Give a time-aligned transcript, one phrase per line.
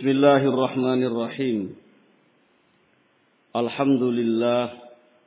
[0.00, 1.76] بسم الله الرحمن الرحيم.
[3.56, 4.70] الحمد لله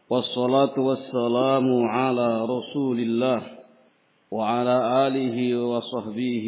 [0.10, 3.42] والصلاة والسلام على رسول الله
[4.32, 6.48] وعلى آله وصحبه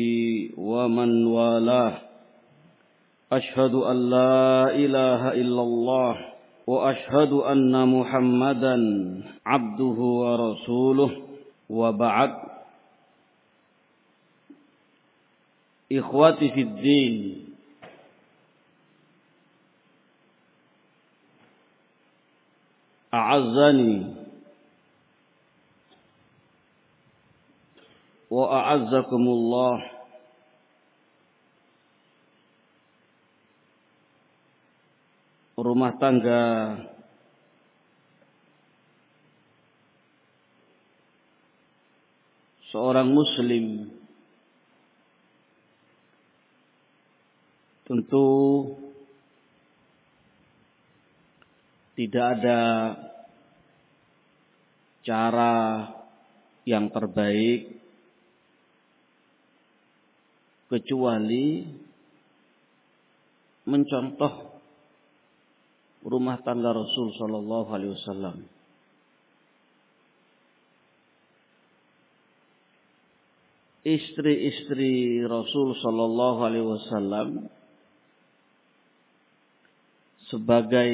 [0.57, 1.93] ومن والاه.
[3.31, 6.15] أشهد أن لا إله إلا الله
[6.67, 8.75] وأشهد أن محمدا
[9.45, 11.11] عبده ورسوله.
[11.69, 12.33] وبعد.
[15.93, 17.44] إخواتي في الدين
[23.14, 23.94] أعزني
[28.30, 29.76] وأعزكم الله
[35.60, 36.72] rumah tangga
[42.72, 43.92] seorang muslim
[47.84, 48.26] tentu
[51.95, 52.61] tidak ada
[55.07, 55.55] cara
[56.67, 57.71] yang terbaik
[60.67, 61.63] kecuali
[63.63, 64.59] mencontoh
[66.05, 68.37] rumah tangga Rasul Shallallahu Alaihi Wasallam.
[73.85, 77.29] Istri-istri Rasul Shallallahu Alaihi Wasallam
[80.33, 80.91] sebagai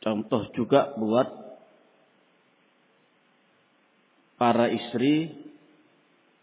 [0.00, 1.46] contoh juga buat
[4.36, 5.32] para istri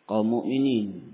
[0.10, 1.14] kaum mukminin.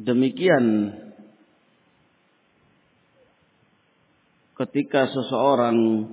[0.00, 0.96] Demikian
[4.56, 6.08] ketika seseorang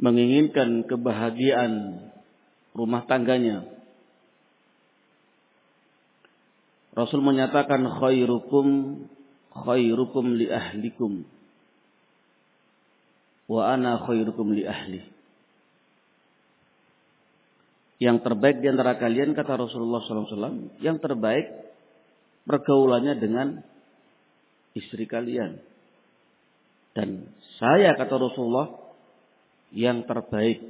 [0.00, 2.00] menginginkan kebahagiaan
[2.72, 3.75] rumah tangganya
[6.96, 8.66] Rasul menyatakan khairukum
[9.52, 11.28] khairukum li ahlikum
[13.52, 15.04] wa ana khairukum li ahli.
[18.00, 21.48] Yang terbaik di antara kalian kata Rasulullah SAW, yang terbaik
[22.44, 23.60] pergaulannya dengan
[24.76, 25.60] istri kalian.
[26.92, 27.28] Dan
[27.60, 28.72] saya kata Rasulullah
[29.72, 30.64] yang terbaik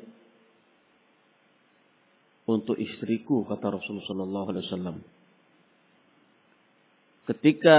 [2.46, 5.15] untuk istriku kata Rasulullah SAW
[7.26, 7.78] ketika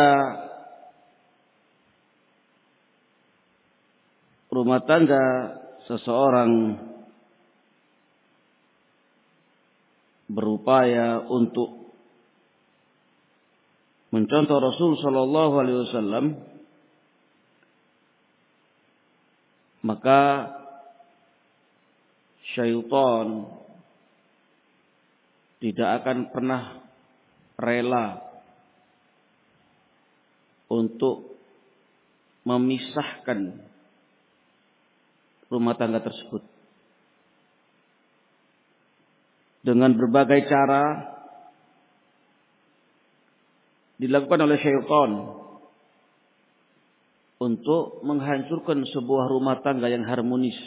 [4.52, 5.24] rumah tangga
[5.88, 6.76] seseorang
[10.28, 11.96] berupaya untuk
[14.12, 16.26] mencontoh Rasul Shallallahu Alaihi Wasallam,
[19.88, 20.52] maka
[22.52, 23.48] syaitan
[25.64, 26.62] tidak akan pernah
[27.56, 28.27] rela
[30.68, 31.36] untuk
[32.48, 33.60] memisahkan
[35.52, 36.44] rumah tangga tersebut.
[39.64, 40.84] Dengan berbagai cara
[44.00, 45.12] dilakukan oleh syaitan
[47.38, 50.58] untuk menghancurkan sebuah rumah tangga yang harmonis.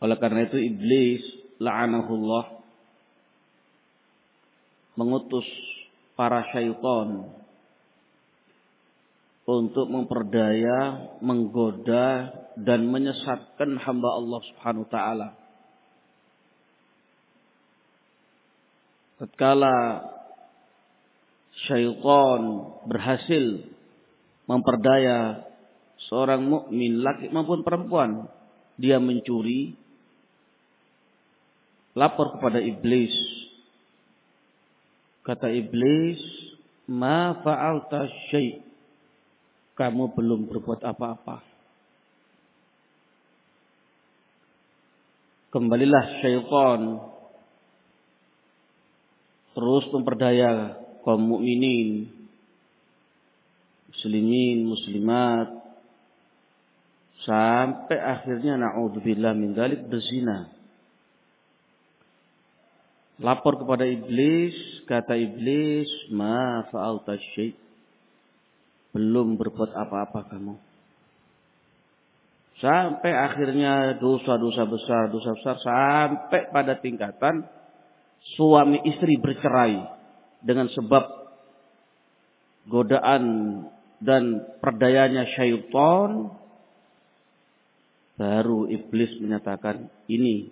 [0.00, 1.22] Oleh karena itu iblis
[1.60, 2.64] la'anahullah
[4.96, 5.44] mengutus
[6.16, 7.28] para syaitan
[9.46, 15.28] untuk memperdaya, menggoda dan menyesatkan hamba Allah Subhanahu wa taala.
[19.22, 19.76] Tatkala
[21.68, 22.42] syaitan
[22.88, 23.70] berhasil
[24.50, 25.46] memperdaya
[26.10, 28.26] seorang mukmin laki maupun perempuan,
[28.76, 29.78] dia mencuri
[31.96, 33.35] lapor kepada iblis
[35.26, 36.22] Kata iblis,
[36.86, 38.62] "Ma fa'alta syai'."
[39.74, 41.42] Kamu belum berbuat apa-apa.
[45.50, 46.80] Kembalilah syaitan
[49.56, 52.12] terus memperdaya kaum mukminin,
[53.88, 55.48] muslimin, muslimat
[57.24, 59.88] sampai akhirnya naudzubillah min dzalik.
[63.16, 64.52] Lapor kepada iblis,
[64.84, 67.56] kata iblis, "Ma fa'alta syai'."
[68.92, 70.56] Belum berbuat apa-apa kamu.
[72.60, 77.44] Sampai akhirnya dosa-dosa besar, dosa besar sampai pada tingkatan
[78.36, 79.84] suami istri bercerai
[80.40, 81.04] dengan sebab
[82.64, 83.24] godaan
[84.00, 86.32] dan perdayanya syaitan
[88.16, 90.48] baru iblis menyatakan ini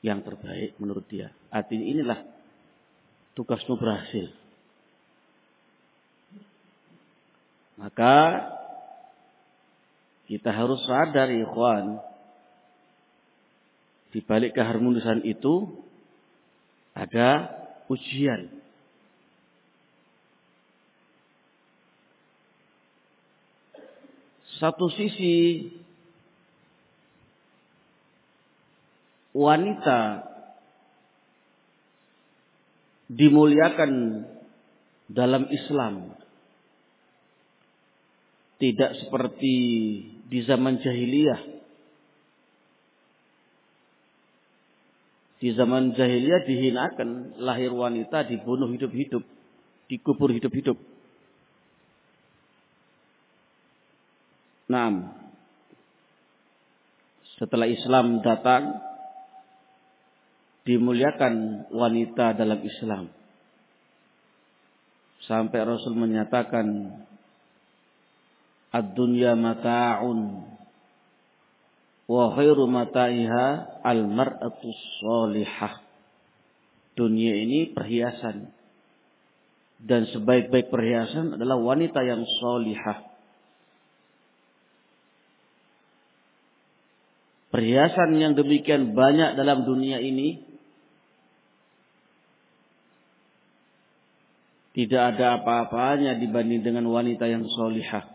[0.00, 1.32] yang terbaik menurut dia.
[1.52, 2.20] Artinya inilah
[3.36, 4.32] tugasmu berhasil.
[7.80, 8.44] Maka
[10.28, 12.00] kita harus sadar ikhwan
[14.12, 15.80] di balik keharmonisan itu
[16.92, 17.48] ada
[17.88, 18.52] ujian.
[24.60, 25.64] Satu sisi
[29.40, 30.28] wanita
[33.08, 33.92] dimuliakan
[35.08, 36.12] dalam Islam.
[38.60, 39.56] Tidak seperti
[40.28, 41.40] di zaman jahiliyah.
[45.40, 49.24] Di zaman jahiliyah dihinakan, lahir wanita dibunuh hidup-hidup,
[49.88, 50.76] dikubur hidup-hidup.
[54.68, 55.16] Nah,
[57.40, 58.89] setelah Islam datang,
[60.64, 63.04] dimuliakan wanita dalam Islam.
[65.24, 66.66] Sampai Rasul menyatakan
[68.72, 70.48] ad-dunya mata'un
[72.10, 74.68] wa khairu mata'iha al-mar'atu
[75.00, 75.84] sholihah.
[76.98, 78.52] Dunia ini perhiasan.
[79.80, 83.08] Dan sebaik-baik perhiasan adalah wanita yang solihah.
[87.48, 90.49] Perhiasan yang demikian banyak dalam dunia ini
[94.70, 98.06] Tidak ada apa-apanya dibanding dengan wanita yang solihah.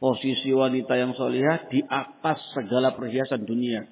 [0.00, 3.84] Posisi wanita yang solihah di atas segala perhiasan dunia.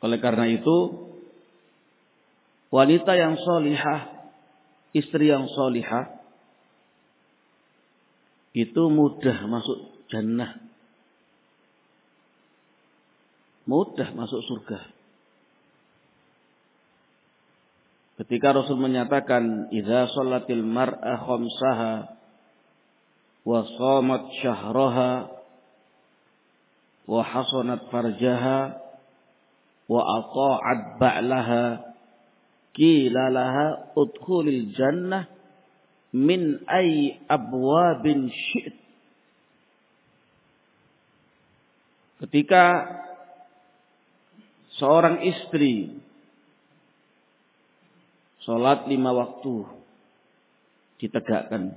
[0.00, 1.06] Oleh karena itu,
[2.72, 4.32] wanita yang solihah,
[4.96, 6.18] istri yang solihah,
[8.56, 9.78] itu mudah masuk
[10.10, 10.58] jannah.
[13.68, 14.99] Mudah masuk surga.
[18.20, 22.20] Ketika Rasul menyatakan idza sholatil mar'a khamsaha
[23.48, 25.12] wa shamat syahraha
[27.08, 28.76] wa hasanat farjaha
[29.88, 31.64] wa ata'at ba'laha
[32.76, 35.24] qila laha udkhulil jannah
[36.12, 38.76] min ay abwabin syi'at
[42.20, 42.64] Ketika
[44.76, 45.99] seorang istri
[48.40, 49.68] Sholat lima waktu
[51.00, 51.76] ditegakkan.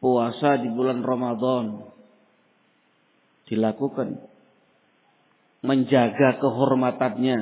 [0.00, 1.84] Puasa di bulan Ramadan
[3.48, 4.20] dilakukan.
[5.64, 7.38] Menjaga kehormatannya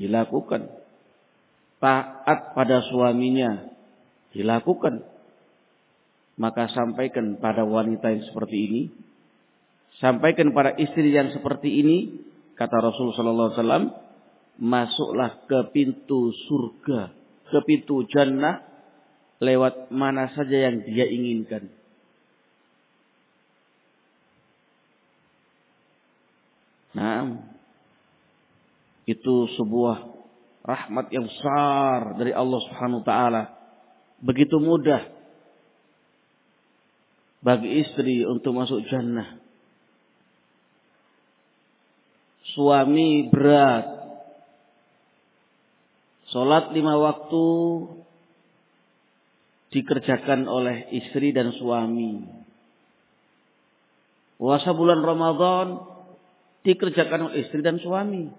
[0.00, 0.68] dilakukan.
[1.80, 3.68] Taat pada suaminya
[4.32, 5.04] dilakukan.
[6.40, 8.82] Maka sampaikan pada wanita yang seperti ini.
[10.00, 11.98] Sampaikan pada istri yang seperti ini.
[12.56, 14.09] Kata Rasulullah SAW
[14.60, 17.10] masuklah ke pintu surga,
[17.48, 18.60] ke pintu jannah
[19.40, 21.72] lewat mana saja yang dia inginkan.
[26.92, 27.40] Nah,
[29.08, 29.96] itu sebuah
[30.60, 33.42] rahmat yang besar dari Allah Subhanahu wa taala.
[34.20, 35.08] Begitu mudah
[37.40, 39.40] bagi istri untuk masuk jannah.
[42.52, 43.99] Suami berat
[46.30, 47.46] Sholat lima waktu
[49.74, 52.22] dikerjakan oleh istri dan suami.
[54.38, 55.82] Puasa bulan Ramadan
[56.62, 58.30] dikerjakan oleh istri dan suami.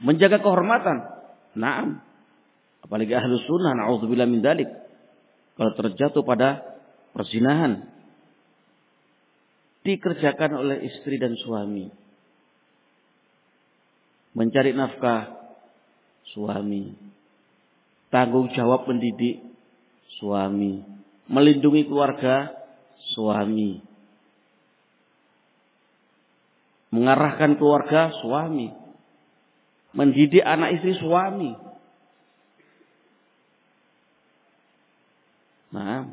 [0.00, 0.98] Menjaga kehormatan.
[1.60, 2.00] Naam.
[2.82, 3.76] Apalagi ahlu sunnah.
[3.76, 4.66] Na'udzubillah min dalik.
[5.60, 6.64] Kalau terjatuh pada
[7.12, 7.84] persinahan.
[9.84, 11.92] Dikerjakan oleh istri dan suami.
[14.32, 15.41] Mencari nafkah
[16.30, 16.94] suami.
[18.12, 19.42] Tanggung jawab mendidik
[20.20, 20.84] suami.
[21.26, 22.54] Melindungi keluarga
[23.16, 23.82] suami.
[26.92, 28.70] Mengarahkan keluarga suami.
[29.96, 31.56] Mendidik anak istri suami.
[35.72, 36.04] Nah,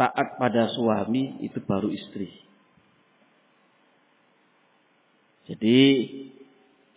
[0.00, 2.32] taat pada suami itu baru istri.
[5.50, 5.76] Jadi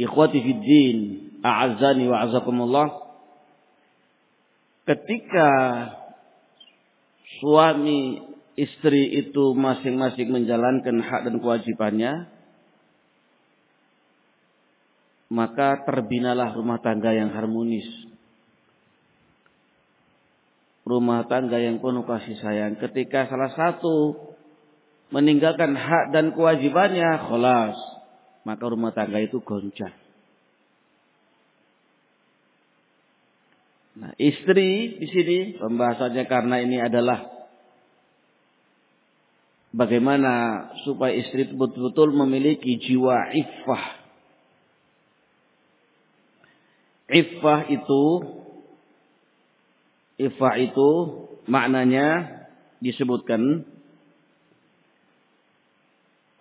[0.01, 0.97] Ikhwati fiddin,
[1.45, 2.25] a'azzani wa.
[4.89, 5.49] Ketika
[7.37, 8.25] suami
[8.57, 12.13] istri itu masing-masing menjalankan hak dan kewajibannya,
[15.29, 18.11] maka terbinalah rumah tangga yang harmonis.
[20.91, 22.75] rumah tangga yang penuh kasih sayang.
[22.75, 24.17] Ketika salah satu
[25.13, 27.77] meninggalkan hak dan kewajibannya, kholas.
[28.41, 29.93] Maka rumah tangga itu goncang.
[33.91, 37.27] Nah, istri di sini pembahasannya karena ini adalah
[39.75, 43.85] bagaimana supaya istri betul-betul memiliki jiwa iffah.
[47.11, 48.03] Iffah itu
[50.15, 50.89] iffah itu
[51.51, 52.39] maknanya
[52.79, 53.67] disebutkan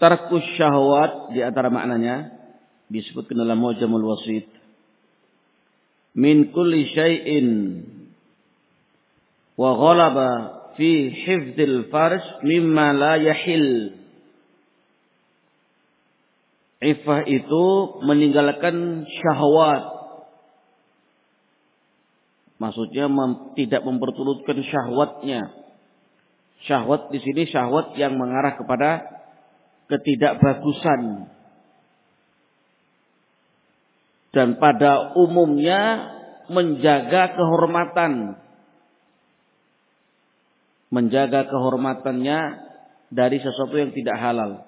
[0.01, 2.33] tarkus syahwat di antara maknanya
[2.89, 4.49] disebutkan dalam Mu'jamul Wasit
[6.17, 7.49] min kulli syai'in
[9.55, 10.31] wa ghalaba
[10.75, 14.01] fi hifdzil farj mimma la yahil
[16.81, 17.65] Ifah itu
[18.09, 19.85] meninggalkan syahwat.
[22.57, 25.61] Maksudnya mem tidak memperturutkan syahwatnya.
[26.65, 29.20] Syahwat di sini syahwat yang mengarah kepada
[29.91, 31.27] ketidakbagusan.
[34.31, 36.07] Dan pada umumnya
[36.47, 38.39] menjaga kehormatan.
[40.91, 42.39] Menjaga kehormatannya
[43.11, 44.67] dari sesuatu yang tidak halal.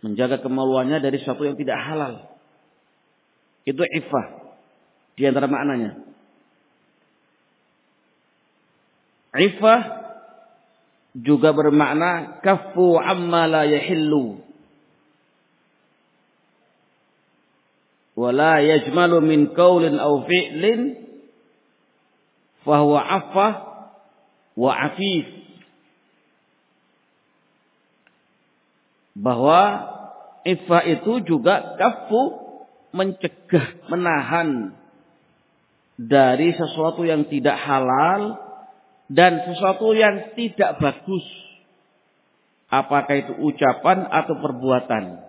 [0.00, 2.36] Menjaga kemaluannya dari sesuatu yang tidak halal.
[3.68, 4.56] Itu ifah
[5.16, 6.00] di antara maknanya.
[9.36, 10.05] Ifah
[11.16, 14.44] juga bermakna kafu amma la yahillu.
[18.16, 20.80] Wala yajmalu min qaulin aw fi'lin.
[22.64, 23.54] Fahuwa affah
[24.56, 25.28] wa afif.
[29.16, 29.60] Bahwa
[30.44, 32.22] ifa itu juga kafu
[32.92, 34.76] mencegah menahan
[35.96, 38.45] dari sesuatu yang tidak halal
[39.06, 41.26] dan sesuatu yang tidak bagus
[42.70, 45.26] apakah itu ucapan atau perbuatan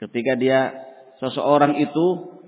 [0.00, 0.72] Ketika dia
[1.20, 2.40] seseorang itu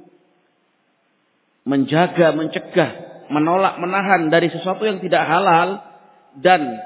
[1.68, 2.90] menjaga, mencegah,
[3.28, 5.84] menolak, menahan dari sesuatu yang tidak halal
[6.40, 6.80] dan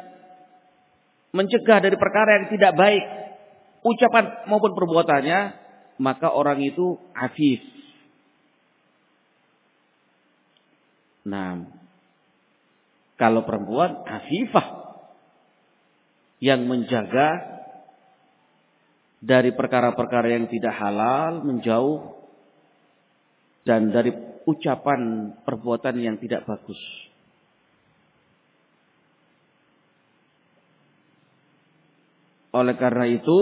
[1.30, 3.04] mencegah dari perkara yang tidak baik,
[3.87, 5.40] ucapan maupun perbuatannya,
[6.02, 7.62] maka orang itu afif.
[11.26, 11.66] Nah,
[13.18, 14.87] kalau perempuan afifah
[16.38, 17.59] yang menjaga
[19.18, 22.14] dari perkara-perkara yang tidak halal menjauh
[23.66, 24.14] dan dari
[24.47, 26.78] ucapan perbuatan yang tidak bagus.
[32.54, 33.40] Oleh karena itu,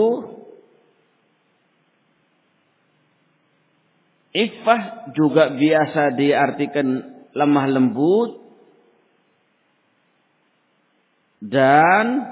[4.33, 8.31] iffah juga biasa diartikan lemah lembut
[11.43, 12.23] dan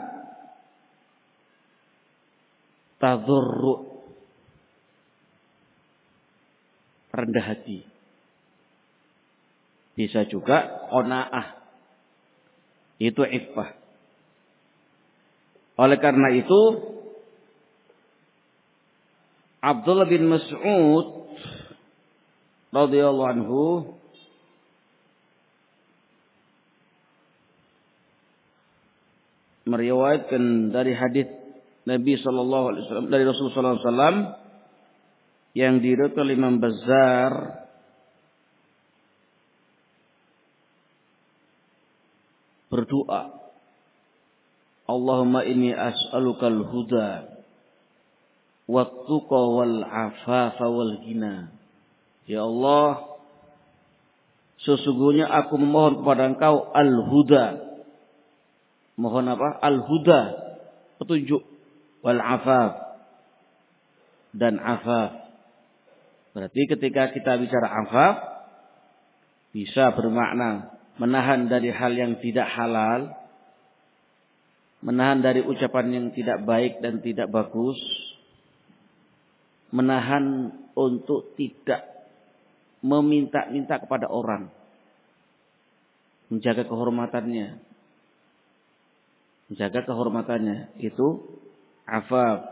[3.03, 3.93] tadurru
[7.13, 7.85] rendah hati.
[9.93, 11.61] Bisa juga onaah.
[12.97, 13.77] Itu iffah.
[15.77, 16.61] Oleh karena itu
[19.61, 21.29] Abdullah bin Mas'ud
[22.73, 23.61] radhiyallahu anhu
[29.63, 31.27] meriwayatkan dari hadis
[31.83, 34.17] Nabi Shallallahu Alaihi Wasallam dari Rasulullah Sallallahu Alaihi Wasallam
[35.53, 37.31] yang diriwayatkan oleh Imam Bazar
[42.73, 43.43] berdoa
[44.83, 47.33] Allahumma inni as'alukal huda
[48.67, 51.55] wa tuqa wal afafa wal ghina.
[52.27, 53.15] Ya Allah
[54.63, 57.72] sesungguhnya aku memohon kepada engkau al-huda
[58.99, 59.59] mohon apa?
[59.61, 60.21] Al-huda.
[61.01, 61.43] Petunjuk.
[62.03, 62.83] Wal afaf
[64.33, 65.29] dan afaf.
[66.33, 68.15] Berarti ketika kita bicara afaf
[69.53, 73.13] bisa bermakna menahan dari hal yang tidak halal,
[74.81, 77.77] menahan dari ucapan yang tidak baik dan tidak bagus,
[79.69, 81.85] menahan untuk tidak
[82.81, 84.49] meminta-minta kepada orang,
[86.33, 87.61] menjaga kehormatannya,
[89.53, 90.81] menjaga kehormatannya.
[90.81, 91.37] Itu
[91.85, 92.49] afaf.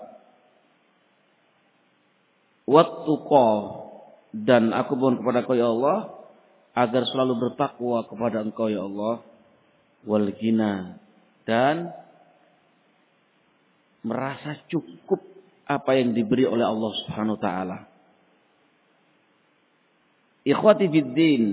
[2.69, 3.49] Wattuqa.
[4.31, 6.13] Dan aku mohon kepada Engkau ya Allah
[6.71, 9.25] agar selalu bertakwa kepada Engkau ya Allah.
[10.05, 11.01] Wal gina
[11.45, 11.93] dan
[14.01, 15.21] merasa cukup
[15.65, 17.77] apa yang diberi oleh Allah Subhanahu wa taala.
[20.41, 21.43] Ikhwati fiddin,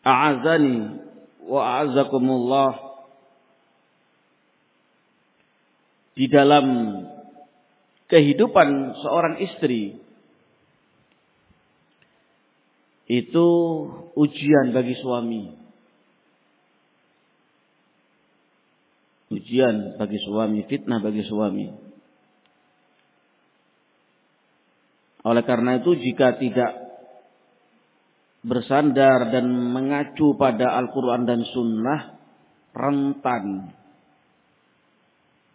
[0.00, 1.04] a'azani
[1.44, 2.95] wa a'azakumullah
[6.16, 6.66] di dalam
[8.08, 10.00] kehidupan seorang istri
[13.06, 13.46] itu
[14.16, 15.44] ujian bagi suami.
[19.26, 21.66] Ujian bagi suami, fitnah bagi suami.
[25.26, 26.72] Oleh karena itu jika tidak
[28.46, 32.14] bersandar dan mengacu pada Al-Quran dan Sunnah
[32.70, 33.74] rentan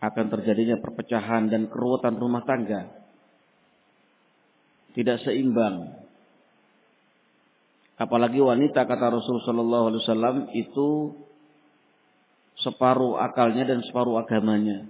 [0.01, 2.89] akan terjadinya perpecahan dan keruwetan rumah tangga.
[4.97, 6.01] Tidak seimbang.
[8.01, 10.89] Apalagi wanita kata Rasul Shallallahu Alaihi Wasallam itu
[12.57, 14.89] separuh akalnya dan separuh agamanya.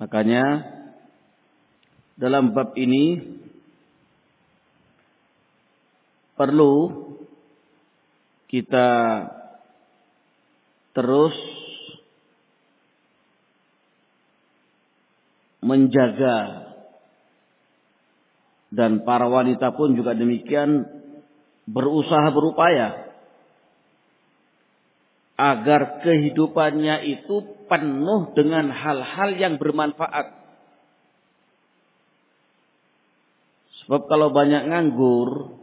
[0.00, 0.44] Makanya
[2.16, 3.20] dalam bab ini
[6.40, 7.04] perlu
[8.48, 8.88] kita
[11.00, 11.32] terus
[15.64, 16.68] menjaga.
[18.70, 20.86] Dan para wanita pun juga demikian
[21.66, 23.10] berusaha berupaya
[25.40, 30.36] agar kehidupannya itu penuh dengan hal-hal yang bermanfaat.
[33.82, 35.56] Sebab kalau banyak nganggur,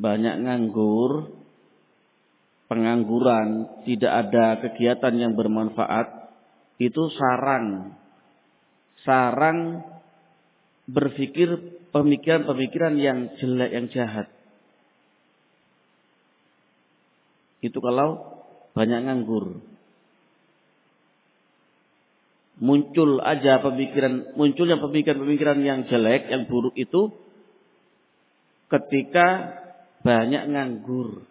[0.00, 1.39] banyak nganggur,
[2.70, 6.30] pengangguran, tidak ada kegiatan yang bermanfaat,
[6.78, 7.98] itu sarang.
[9.02, 9.82] Sarang
[10.86, 11.50] berpikir
[11.90, 14.30] pemikiran-pemikiran yang jelek, yang jahat.
[17.58, 18.38] Itu kalau
[18.78, 19.58] banyak nganggur.
[22.60, 27.10] muncul aja pemikiran munculnya pemikiran-pemikiran yang jelek, yang buruk itu
[28.68, 29.56] ketika
[30.04, 31.24] banyak nganggur.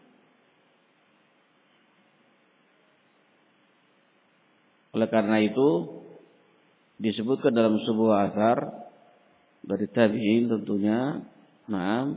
[4.96, 6.02] Oleh karena itu
[6.98, 8.58] disebutkan dalam sebuah asar
[9.62, 11.22] dari tabi'in tentunya,
[11.70, 12.10] nah,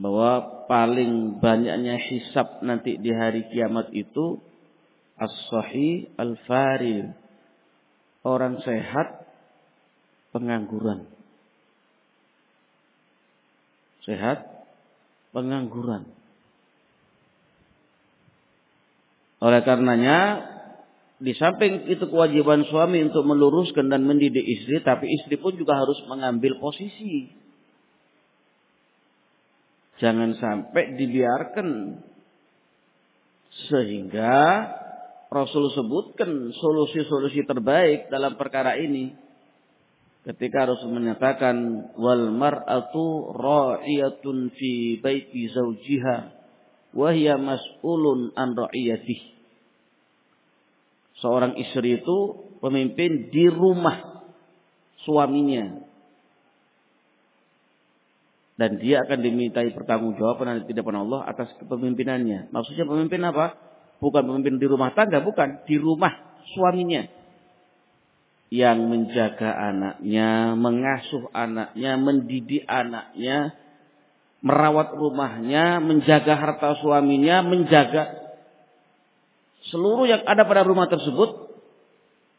[0.00, 4.40] bahwa paling banyaknya hisab nanti di hari kiamat itu
[5.20, 7.12] as-sahih al-faril
[8.24, 9.28] orang sehat
[10.32, 11.04] pengangguran.
[14.08, 14.48] Sehat
[15.36, 16.08] pengangguran.
[19.40, 20.18] Oleh karenanya
[21.20, 26.00] di samping itu kewajiban suami untuk meluruskan dan mendidik istri, tapi istri pun juga harus
[26.08, 27.28] mengambil posisi.
[30.00, 31.68] Jangan sampai dibiarkan
[33.68, 34.64] sehingga
[35.28, 39.12] Rasul sebutkan solusi-solusi terbaik dalam perkara ini.
[40.24, 41.56] Ketika Rasul menyatakan
[42.00, 46.16] wal mar'atu ra'iyatun fi baiti zawjiha
[46.96, 49.29] wa hiya mas'ulun an ra'iyatih.
[51.20, 54.24] Seorang istri itu pemimpin di rumah
[55.04, 55.88] suaminya.
[58.60, 62.52] Dan dia akan dimintai pertanggungjawaban di depan Allah atas kepemimpinannya.
[62.52, 63.56] Maksudnya pemimpin apa?
[64.04, 65.64] Bukan pemimpin di rumah tangga, bukan.
[65.64, 67.08] Di rumah suaminya.
[68.52, 73.56] Yang menjaga anaknya, mengasuh anaknya, mendidik anaknya,
[74.44, 78.19] merawat rumahnya, menjaga harta suaminya, menjaga
[79.70, 81.50] seluruh yang ada pada rumah tersebut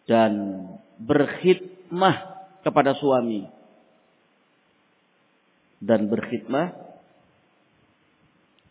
[0.06, 0.32] dan
[1.00, 3.50] berkhidmah kepada suami
[5.82, 6.78] dan berkhidmah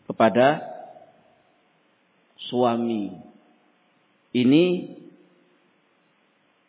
[0.07, 0.63] kepada
[2.47, 3.19] suami.
[4.31, 4.95] Ini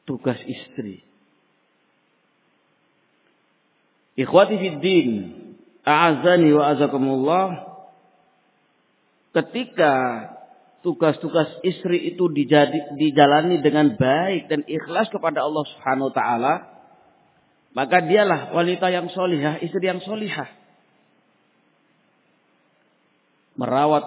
[0.03, 1.07] tugas istri.
[4.19, 5.11] Ikhwati fid din,
[5.87, 7.41] a'azani wa.
[9.33, 9.95] Ketika
[10.83, 16.55] tugas-tugas istri itu dijadi, dijalani dengan baik dan ikhlas kepada Allah Subhanahu wa taala,
[17.73, 20.51] maka dialah wanita yang solihah, istri yang solihah.
[23.57, 24.05] Merawat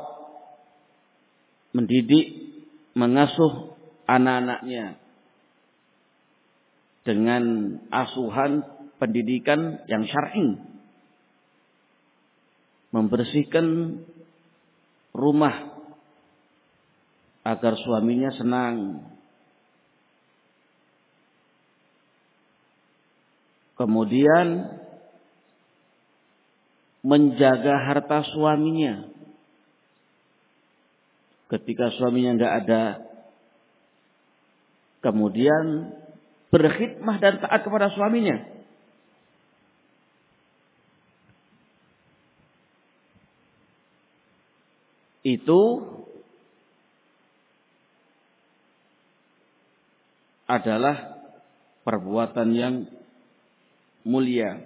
[1.72, 2.56] mendidik,
[2.94, 3.74] mengasuh
[4.06, 5.00] anak-anaknya
[7.06, 7.44] dengan
[7.90, 8.66] asuhan
[8.98, 10.60] pendidikan yang syar'i.
[12.96, 14.00] Membersihkan
[15.12, 15.75] rumah
[17.46, 19.06] agar suaminya senang.
[23.78, 24.82] Kemudian
[27.06, 29.14] menjaga harta suaminya.
[31.46, 32.84] Ketika suaminya nggak ada,
[35.06, 35.94] kemudian
[36.50, 38.42] berkhidmah dan taat kepada suaminya.
[45.22, 45.62] Itu
[50.46, 51.18] adalah
[51.86, 52.76] perbuatan yang
[54.06, 54.62] mulia.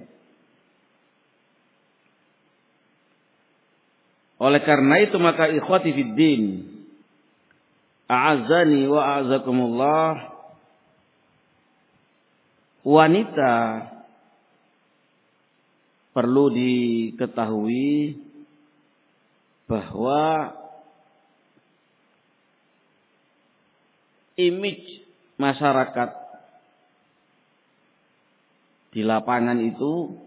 [4.40, 6.44] Oleh karena itu maka ikhwati fid din
[8.10, 10.12] wa a'azakumullah
[12.82, 13.56] wanita
[16.16, 18.18] perlu diketahui
[19.70, 20.58] bahwa
[24.40, 25.09] image
[25.40, 26.10] masyarakat
[28.92, 30.20] di lapangan itu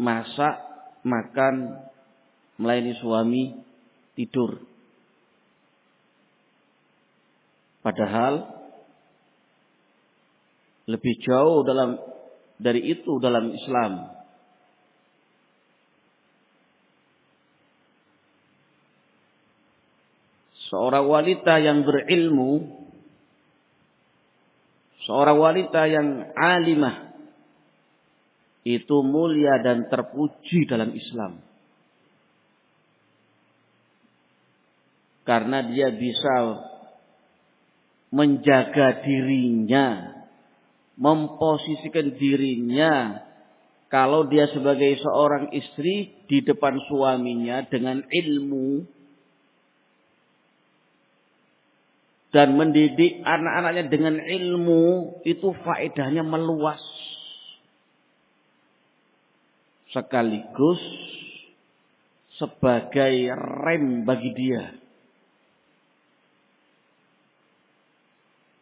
[0.00, 0.56] masak,
[1.04, 1.84] makan,
[2.56, 3.44] melayani suami,
[4.16, 4.64] tidur.
[7.84, 8.48] Padahal
[10.88, 12.00] lebih jauh dalam
[12.60, 14.19] dari itu dalam Islam.
[20.70, 22.62] Seorang wanita yang berilmu,
[25.02, 27.10] seorang wanita yang alimah,
[28.62, 31.42] itu mulia dan terpuji dalam Islam.
[35.26, 36.34] Karena dia bisa
[38.14, 40.14] menjaga dirinya,
[40.94, 43.26] memposisikan dirinya.
[43.90, 48.99] Kalau dia sebagai seorang istri di depan suaminya dengan ilmu
[52.30, 56.78] dan mendidik anak-anaknya dengan ilmu itu faedahnya meluas
[59.90, 60.78] sekaligus
[62.38, 64.64] sebagai rem bagi dia.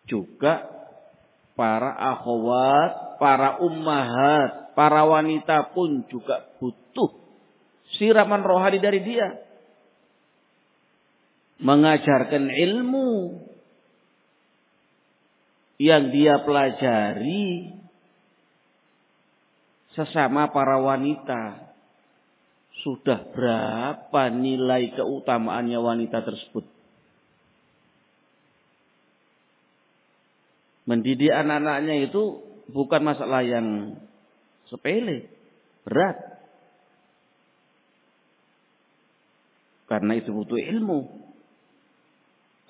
[0.09, 0.65] Juga
[1.53, 7.13] para akhwat, para ummahat, para wanita pun juga butuh
[8.01, 9.45] siraman rohani dari dia.
[11.61, 13.09] Mengajarkan ilmu
[15.79, 17.73] yang dia pelajari
[19.95, 21.71] sesama para wanita.
[22.79, 26.63] Sudah berapa nilai keutamaannya wanita tersebut?
[30.87, 32.39] Mendidik anak-anaknya itu
[32.71, 33.99] bukan masalah yang
[34.71, 35.27] sepele,
[35.83, 36.17] berat.
[39.91, 41.09] Karena itu butuh ilmu.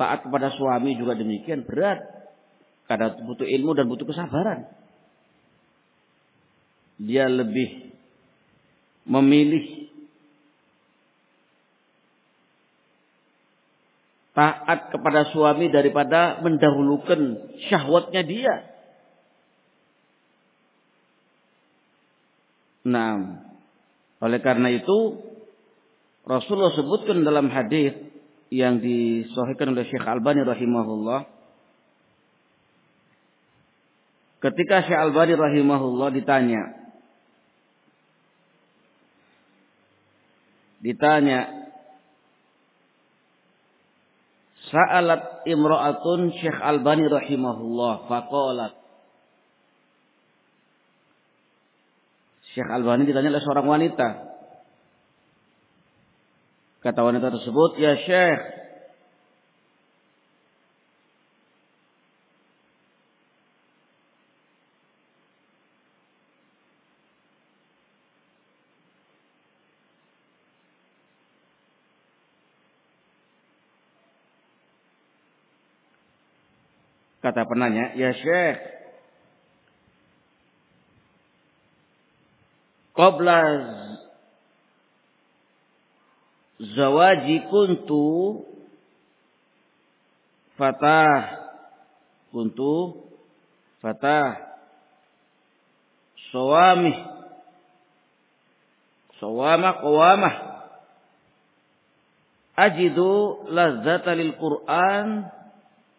[0.00, 2.17] Taat kepada suami juga demikian berat.
[2.88, 4.64] Karena butuh ilmu dan butuh kesabaran
[6.98, 7.94] dia lebih
[9.06, 9.88] memilih
[14.34, 18.54] taat kepada suami daripada mendahulukan syahwatnya dia.
[22.86, 23.42] Nah,
[24.22, 25.22] oleh karena itu
[26.22, 27.94] Rasulullah sebutkan dalam hadis
[28.54, 31.37] yang disahihkan oleh Syekh Albani rahimahullah
[34.38, 36.62] ketika Syekh Albani rahimahullah ditanya
[40.78, 41.58] ditanya
[44.68, 48.04] Sa'alat imra'atun Syekh Albani rahimahullah?
[48.04, 48.72] Faqalat.
[52.52, 54.08] Syekh Albani ditanya oleh seorang wanita.
[56.84, 58.40] Kata wanita tersebut, "Ya Syekh,
[77.28, 78.56] Kata penanya, ya Syekh.
[82.96, 83.40] Qabla
[86.56, 88.08] zawaji kuntu
[90.56, 91.36] fatah
[92.32, 93.04] kuntu
[93.84, 94.56] fatah
[96.32, 96.96] sawami
[99.20, 100.34] sawama qawamah
[102.56, 105.28] ajidu lazzata lil Qur'an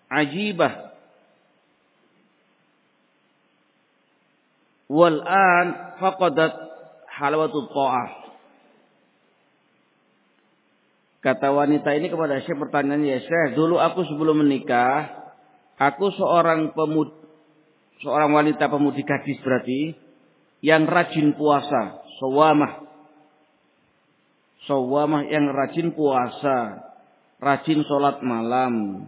[0.10, 0.89] ajibah
[4.90, 6.54] wal an faqadat
[7.08, 7.70] halawatul.
[11.20, 15.12] Kata wanita ini kepada Syekh pertanyaan ya Syekh, dulu aku sebelum menikah,
[15.76, 17.12] aku seorang pemud
[18.00, 20.00] seorang wanita pemudi gadis berarti
[20.64, 22.88] yang rajin puasa, sawamah.
[24.68, 26.88] Sawamah yang rajin puasa,
[27.44, 29.08] rajin sholat malam,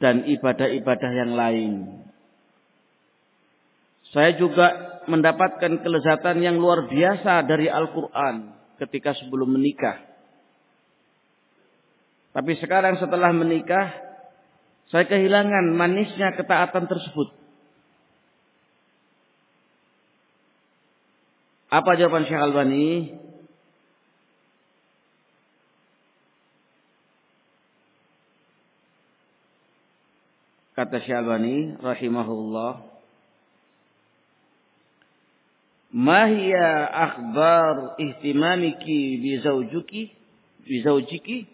[0.00, 1.72] dan ibadah-ibadah yang lain.
[4.12, 10.04] Saya juga mendapatkan kelezatan yang luar biasa dari Al-Quran ketika sebelum menikah.
[12.36, 13.92] Tapi sekarang setelah menikah,
[14.92, 17.28] saya kehilangan manisnya ketaatan tersebut.
[21.72, 23.16] Apa jawaban Syekh Albani?
[30.76, 32.91] Kata Syekh Albani rahimahullah
[35.92, 40.02] Ma hiya akhbar ihtimamiki bi zawjuki
[40.64, 41.44] bi zawjiki?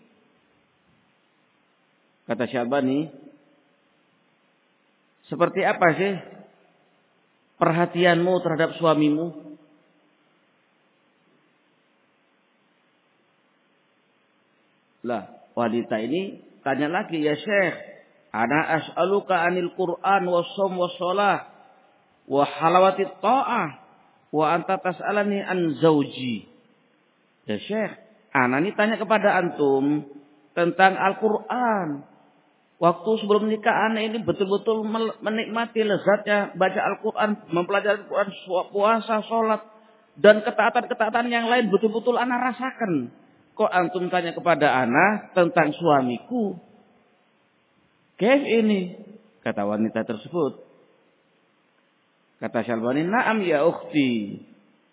[2.31, 3.11] Kata Syabani
[5.29, 6.15] Seperti apa sih
[7.61, 9.27] perhatianmu terhadap suamimu?
[15.05, 17.77] Lah, wanita ini tanya lagi ya Syekh,
[18.33, 21.39] ana as'aluka anil Qur'an wa shaum wa shalah
[22.25, 23.88] wa halawati ta'ah
[24.35, 26.49] wa anta tas'alani an zauji.
[27.49, 27.93] Ya Syekh,
[28.37, 30.05] ana ini tanya kepada antum
[30.53, 32.05] tentang Al-Qur'an.
[32.79, 34.87] Waktu sebelum nikah anak ini betul-betul
[35.19, 38.31] menikmati lezatnya baca Al-Quran, mempelajari Al-Quran,
[38.71, 39.67] puasa, sholat,
[40.15, 43.11] dan ketaatan-ketaatan yang lain betul-betul anak rasakan.
[43.59, 46.55] Kok antum tanya kepada anak tentang suamiku?
[48.15, 48.95] Kev ini,
[49.43, 50.68] kata wanita tersebut.
[52.39, 54.39] Kata Syalbani, "Na'am ya ukhti.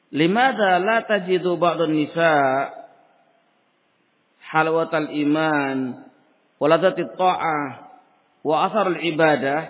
[0.10, 2.34] Limada la tajidu ba'dun nisa
[4.50, 6.10] halwatal iman
[6.58, 7.66] waladati ta'ah
[8.42, 9.62] wa asar ibadah?"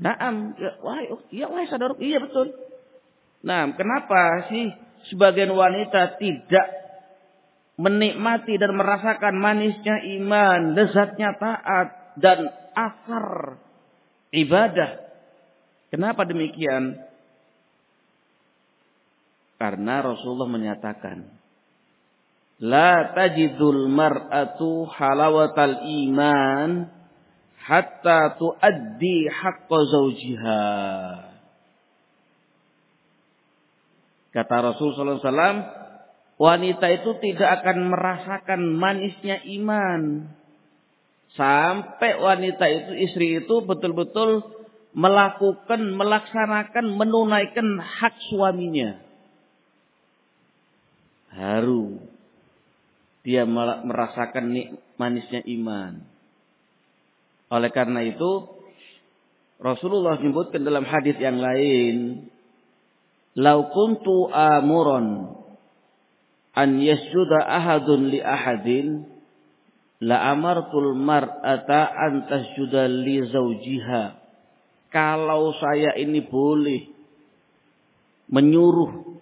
[0.00, 2.56] Naam, ya wahai ya wahai saudara, iya betul.
[3.44, 4.72] Nah, kenapa sih
[5.12, 6.66] sebagian wanita tidak
[7.76, 13.60] menikmati dan merasakan manisnya iman, lezatnya taat dan asar
[14.32, 15.09] ibadah?
[15.90, 17.02] Kenapa demikian?
[19.58, 21.26] Karena Rasulullah menyatakan,
[22.60, 26.92] La tajidul mar'atu halawatal iman
[27.58, 30.64] hatta tuaddi haqqa zawjiha.
[34.30, 35.60] Kata Rasulullah SAW,
[36.38, 40.30] wanita itu tidak akan merasakan manisnya iman.
[41.34, 44.59] Sampai wanita itu, istri itu betul-betul
[44.94, 48.98] melakukan, melaksanakan, menunaikan hak suaminya.
[51.30, 52.02] Haru.
[53.22, 53.44] Dia
[53.84, 54.50] merasakan
[54.96, 56.02] manisnya iman.
[57.52, 58.48] Oleh karena itu,
[59.60, 62.26] Rasulullah menyebutkan dalam hadis yang lain,
[63.36, 65.36] "Lau kuntu amuron
[66.56, 69.04] an yasjuda ahadun li ahadin
[70.00, 74.20] la amartul mar'ata an tasjuda li zawjiha."
[74.90, 76.90] Kalau saya ini boleh
[78.30, 79.18] menyuruh,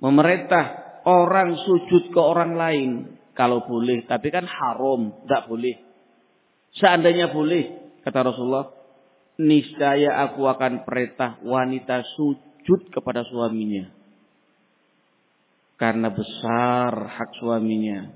[0.00, 0.64] memerintah
[1.04, 2.90] orang sujud ke orang lain,
[3.36, 5.76] kalau boleh, tapi kan haram, tidak boleh.
[6.76, 8.72] Seandainya boleh, kata Rasulullah,
[9.38, 13.88] niscaya aku akan perintah wanita sujud kepada suaminya.
[15.78, 18.10] Karena besar hak suaminya.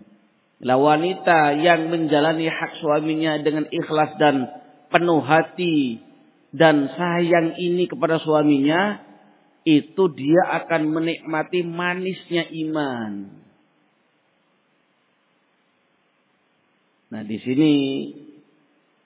[0.63, 4.62] Lah wanita yang menjalani hak suaminya dengan ikhlas dan
[4.93, 6.05] penuh hati
[6.53, 9.01] dan sayang ini kepada suaminya,
[9.65, 13.43] itu dia akan menikmati manisnya iman.
[17.13, 17.75] Nah, di sini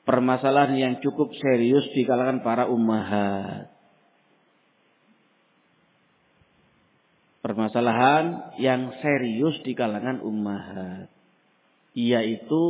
[0.06, 3.70] permasalahan yang cukup serius di kalangan para ummahat.
[7.42, 11.10] Permasalahan yang serius di kalangan ummahat.
[11.94, 12.62] Yaitu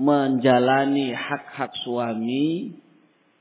[0.00, 2.72] menjalani hak-hak suami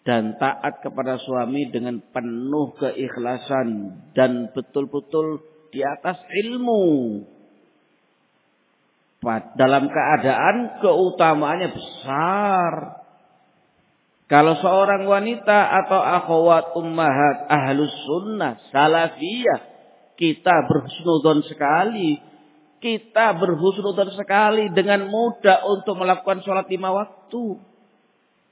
[0.04, 5.40] dan taat kepada suami dengan penuh keikhlasan dan betul-betul
[5.72, 6.84] di atas ilmu.
[9.56, 12.74] Dalam keadaan keutamaannya besar.
[14.30, 19.70] Kalau seorang wanita atau akhwat ummahat ahlus sunnah salafiyah
[20.20, 22.29] kita berhusnudon sekali
[22.80, 27.60] kita berhusnudan sekali dengan mudah untuk melakukan sholat lima waktu.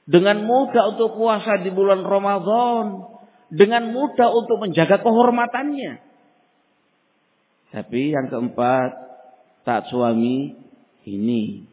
[0.08, 3.08] Dengan mudah untuk puasa di bulan Ramadan.
[3.48, 5.92] Dengan mudah untuk menjaga kehormatannya.
[7.68, 8.90] Tapi yang keempat,
[9.64, 10.56] taat suami
[11.04, 11.68] ini.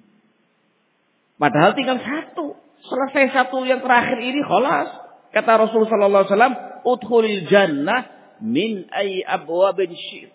[1.40, 2.56] Padahal tinggal satu.
[2.84, 4.92] Selesai satu yang terakhir ini kholas.
[5.32, 8.08] Kata Rasulullah SAW, Udhulil jannah
[8.44, 10.35] min ay abwabin syir.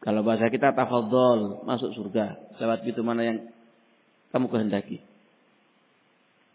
[0.00, 2.56] Kalau bahasa kita tafadhol, masuk surga.
[2.56, 3.38] Lewat pintu mana yang
[4.32, 5.04] kamu kehendaki.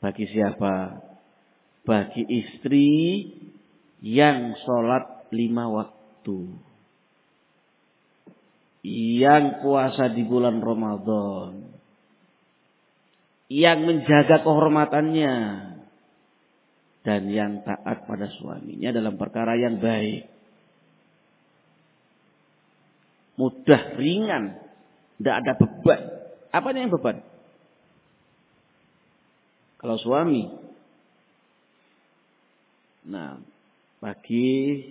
[0.01, 1.05] Bagi siapa?
[1.85, 2.89] bagi istri
[4.01, 6.57] yang sholat lima waktu.
[8.85, 11.73] Yang puasa di bulan Ramadan.
[13.49, 15.35] Yang menjaga kehormatannya.
[17.05, 20.25] Dan yang taat pada suaminya dalam perkara yang baik.
[23.35, 24.59] Mudah, ringan.
[25.19, 26.01] Tidak ada beban.
[26.51, 27.19] Apa yang beban?
[29.79, 30.47] Kalau suami.
[33.05, 33.37] Nah,
[33.99, 34.81] pagi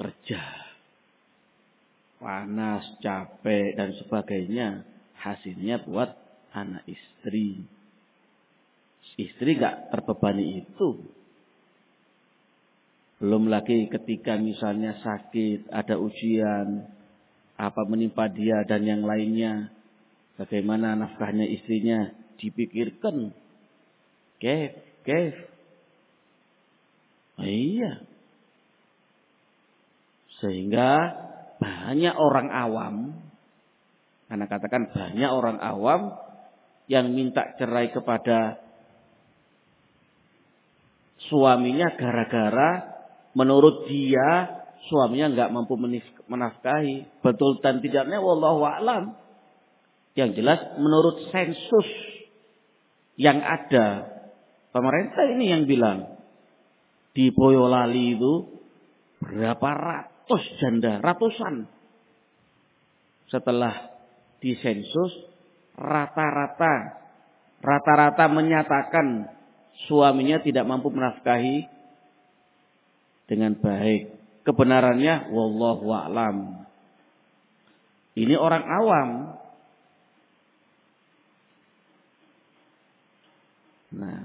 [0.00, 0.42] kerja.
[2.18, 4.68] Panas, capek, dan sebagainya.
[5.20, 6.16] Hasilnya buat
[6.56, 7.60] anak istri.
[9.14, 11.04] Istri gak terbebani itu.
[13.22, 16.93] Belum lagi ketika misalnya sakit, ada ujian,
[17.70, 19.72] apa menimpa dia dan yang lainnya.
[20.34, 22.10] Bagaimana nafkahnya istrinya
[22.42, 23.30] dipikirkan
[24.42, 24.72] Kef,
[25.06, 25.34] kef.
[27.40, 28.04] Oh, iya.
[30.42, 30.90] Sehingga
[31.56, 32.96] banyak orang awam,
[34.28, 36.12] karena katakan banyak orang awam
[36.90, 38.60] yang minta cerai kepada
[41.32, 42.70] suaminya gara-gara
[43.32, 45.74] menurut dia suaminya nggak mampu
[46.28, 47.24] menafkahi.
[47.24, 49.16] Betul dan tidaknya wallahu a'lam.
[50.14, 51.88] Yang jelas menurut sensus
[53.18, 54.14] yang ada
[54.74, 56.18] Pemerintah ini yang bilang
[57.14, 58.58] di Boyolali itu
[59.22, 61.70] berapa ratus janda, ratusan.
[63.30, 63.94] Setelah
[64.42, 65.14] disensus
[65.78, 67.06] rata-rata
[67.62, 69.30] rata-rata menyatakan
[69.86, 71.70] suaminya tidak mampu menafkahi
[73.30, 74.10] dengan baik.
[74.44, 76.68] Kebenarannya wallahu a'lam.
[78.14, 79.10] Ini orang awam.
[83.94, 84.22] Nah,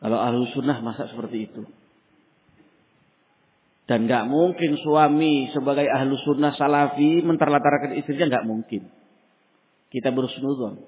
[0.00, 1.62] kalau ahlu sunnah masa seperti itu.
[3.90, 8.86] Dan nggak mungkin suami sebagai ahlu sunnah salafi menterlantarkan istrinya nggak mungkin.
[9.90, 10.86] Kita berusnudon.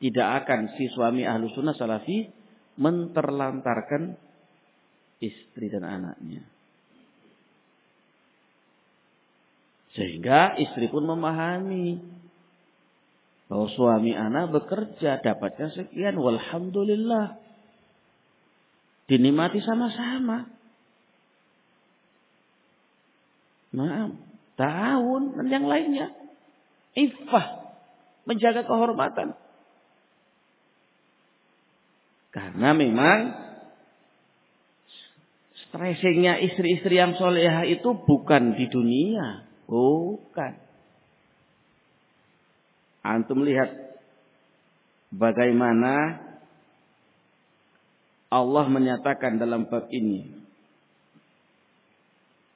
[0.00, 2.24] Tidak akan si suami ahlu sunnah salafi
[2.80, 4.16] menterlantarkan
[5.20, 6.42] istri dan anaknya.
[9.92, 12.00] Sehingga istri pun memahami
[13.52, 17.36] bahwa suami anak bekerja dapatnya sekian walhamdulillah
[19.12, 20.48] dinikmati sama-sama.
[23.76, 24.16] Nah,
[24.56, 26.08] tahun dan yang lainnya.
[26.96, 27.60] Ifah.
[28.24, 29.36] Menjaga kehormatan.
[32.32, 33.36] Karena memang
[35.68, 39.51] stressingnya istri-istri yang soleha itu bukan di dunia.
[39.72, 40.52] Bukan.
[43.00, 43.72] Antum lihat
[45.08, 46.20] bagaimana
[48.28, 50.28] Allah menyatakan dalam bab ini.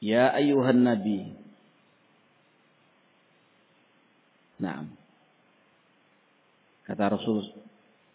[0.05, 1.33] Ya ayuhan nabi.
[4.61, 4.85] Nah.
[6.85, 7.49] Kata Rasul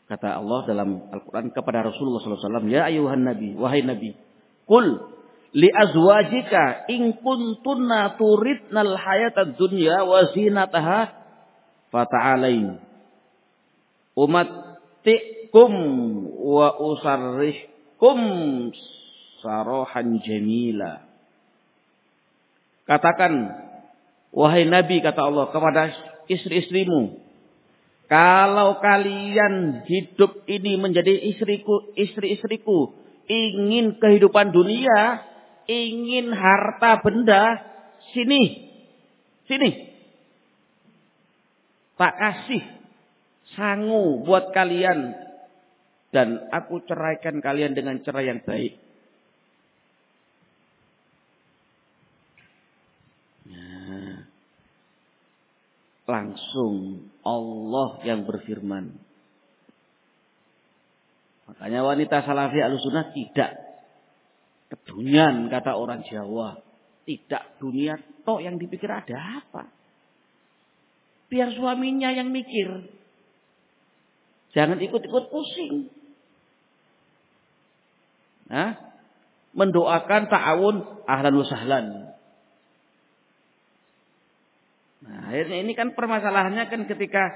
[0.05, 4.15] kata Allah dalam Al-Qur'an kepada Rasulullah SAW, "Ya ayuhan nabi, wahai nabi,
[4.67, 5.10] qul
[5.51, 11.11] li azwajika in kuntunna turidnal hayatad dunya wa zinataha
[11.91, 12.79] fata'alain."
[14.11, 14.71] Umat
[15.51, 15.71] kum
[16.39, 18.19] wa usarrihkum
[19.43, 21.05] sarohan jamila.
[22.87, 23.51] Katakan,
[24.31, 25.91] wahai Nabi kata Allah kepada
[26.31, 27.19] istri-istrimu,
[28.07, 32.91] kalau kalian hidup ini menjadi istriku, istri-istriku,
[33.31, 35.23] ingin kehidupan dunia,
[35.69, 37.59] ingin harta benda,
[38.13, 38.43] sini,
[39.45, 39.71] sini.
[41.97, 42.63] Tak kasih
[43.53, 45.13] sangu buat kalian
[46.11, 48.73] dan aku ceraikan kalian dengan cerai yang baik.
[53.47, 54.27] Nah,
[56.09, 58.97] langsung Allah yang berfirman.
[61.51, 63.70] Makanya wanita salafi alusunah tidak
[64.71, 66.63] kedunian kata orang Jawa.
[67.03, 69.67] Tidak dunia toh yang dipikir ada apa.
[71.27, 72.87] Biar suaminya yang mikir.
[74.55, 75.91] Jangan ikut-ikut pusing.
[78.51, 78.75] Hah?
[79.51, 80.75] Mendoakan ta'awun
[81.07, 81.85] ahlan wa sahlan.
[85.01, 87.31] Nah, akhirnya ini kan permasalahannya kan ketika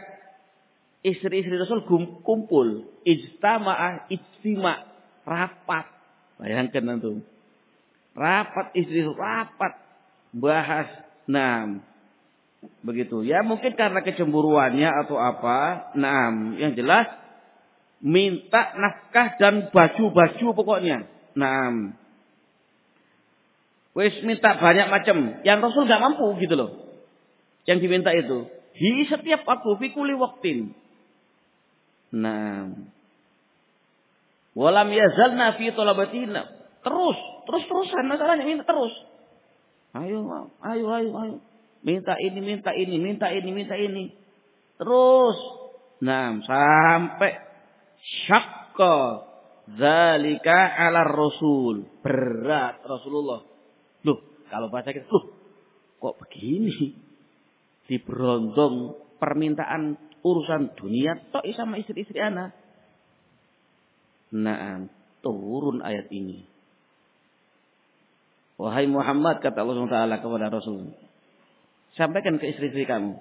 [1.01, 1.87] istri-istri Rasul
[2.21, 4.85] kumpul, ijtama'ah, ijtima,
[5.23, 5.94] rapat.
[6.39, 7.11] Bayangkan nanti.
[8.15, 9.73] Rapat istri rapat
[10.31, 10.87] bahas.
[11.27, 11.83] Nah,
[12.83, 13.23] begitu.
[13.23, 15.91] Ya mungkin karena kecemburuannya atau apa.
[15.99, 17.07] Nah, yang jelas
[18.03, 21.07] minta nafkah dan baju-baju pokoknya.
[21.35, 21.95] Nah,
[23.95, 25.43] wis minta banyak macam.
[25.43, 26.71] Yang Rasul nggak mampu gitu loh.
[27.67, 28.47] Yang diminta itu.
[28.75, 30.75] Di setiap waktu, fi kulli waktin.
[32.11, 32.94] Nah.
[34.55, 36.47] Walam yazalna fi talabatina.
[36.79, 38.95] Terus, terus-terusan masalahnya minta terus.
[39.91, 40.23] Ayo,
[40.63, 41.35] ayo, ayo, ayo.
[41.85, 44.15] Minta ini, minta ini, minta ini, minta ini.
[44.79, 45.37] Terus.
[46.01, 47.31] Nah, sampai
[48.25, 49.27] syakka
[49.75, 51.85] zalika ala rasul.
[51.99, 53.43] Berat Rasulullah.
[54.07, 55.25] Loh, kalau baca kita, loh,
[55.99, 56.95] kok begini?
[57.85, 62.64] Diberondong permintaan urusan dunia tok sama istri-istri anak.
[64.33, 64.89] Nah,
[65.21, 66.45] turun ayat ini.
[68.55, 70.95] Wahai Muhammad kata Allah SWT kepada Rasul.
[71.99, 73.19] Sampaikan ke istri-istri kamu.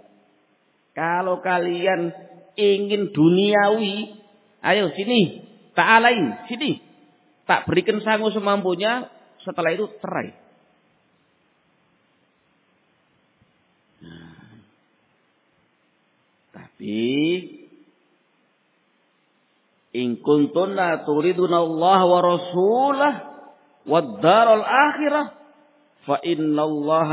[0.94, 2.14] Kalau kalian
[2.54, 4.14] ingin duniawi,
[4.62, 5.42] ayo sini,
[5.74, 6.78] tak alain, sini.
[7.44, 9.10] Tak berikan sanggup semampunya,
[9.42, 10.32] setelah itu cerai.
[14.06, 14.38] Nah.
[16.54, 17.02] Tapi
[19.94, 23.14] in kuntunna turiduna Allah wa rasulah
[23.86, 25.26] wad daral akhirah
[26.02, 27.10] fa inna Allah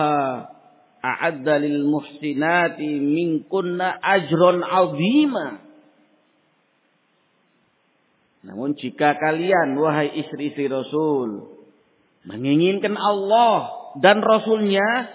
[1.02, 5.62] a'adda lil muhsinati minkunna ajron azima.
[8.42, 11.46] Namun jika kalian wahai istri-istri Rasul
[12.26, 15.14] menginginkan Allah dan Rasulnya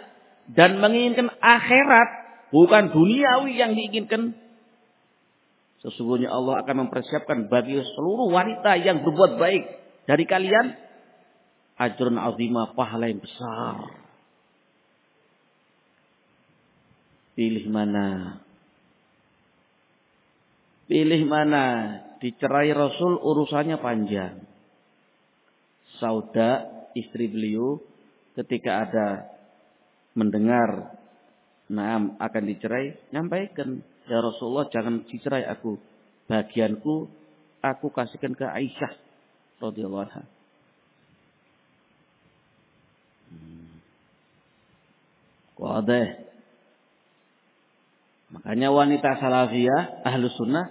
[0.55, 2.09] dan menginginkan akhirat
[2.55, 4.39] bukan duniawi yang diinginkan
[5.87, 9.65] sesungguhnya Allah akan mempersiapkan bagi seluruh wanita yang berbuat baik
[10.11, 10.75] dari kalian
[11.79, 14.07] ajrun azima pahala yang besar
[17.37, 18.41] Pilih mana?
[20.89, 21.65] Pilih mana?
[22.17, 24.41] Dicerai Rasul urusannya panjang.
[26.01, 26.65] Sauda
[26.97, 27.77] istri beliau
[28.41, 29.09] ketika ada
[30.17, 30.97] mendengar
[31.67, 35.79] Naam akan dicerai, nyampaikan, ya Rasulullah jangan dicerai aku.
[36.27, 37.07] Bagianku
[37.63, 38.93] aku kasihkan ke Aisyah
[39.63, 40.25] radhiyallahu anha.
[48.37, 50.69] Makanya wanita salafiyah, ahlu sunnah,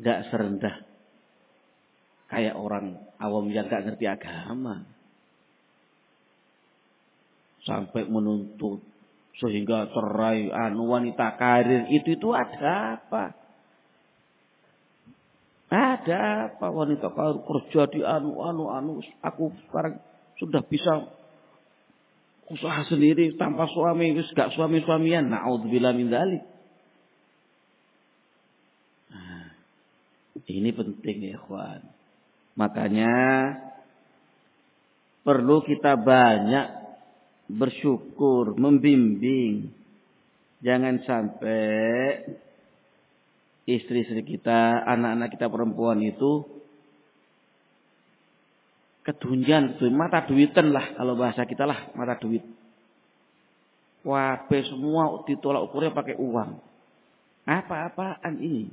[0.00, 0.86] gak serendah.
[2.32, 4.88] Kayak orang awam yang gak ngerti agama.
[7.68, 8.80] Sampai menuntut.
[9.40, 13.32] Sehingga cerai anu wanita karir itu itu ada apa?
[15.72, 16.66] Ada apa?
[16.68, 18.92] Wanita karir kerja di anu anu anu
[19.24, 19.96] aku sekarang
[20.36, 21.08] sudah bisa
[22.52, 26.44] usaha sendiri tanpa suami wis gak suami suamian naudzubillah min dzalik.
[29.08, 29.48] Nah,
[30.44, 31.80] ini penting ya ikhwan.
[32.52, 33.14] Makanya
[35.24, 36.81] perlu kita banyak
[37.50, 39.70] bersyukur membimbing
[40.62, 42.22] jangan sampai
[43.66, 46.46] istri-istri kita anak-anak kita perempuan itu
[49.02, 52.42] kedunjan, mata duitan lah kalau bahasa kita lah mata duit.
[54.02, 56.58] Wabe semua ditolak ukurnya pakai uang.
[57.46, 58.66] Apa-apaan ini?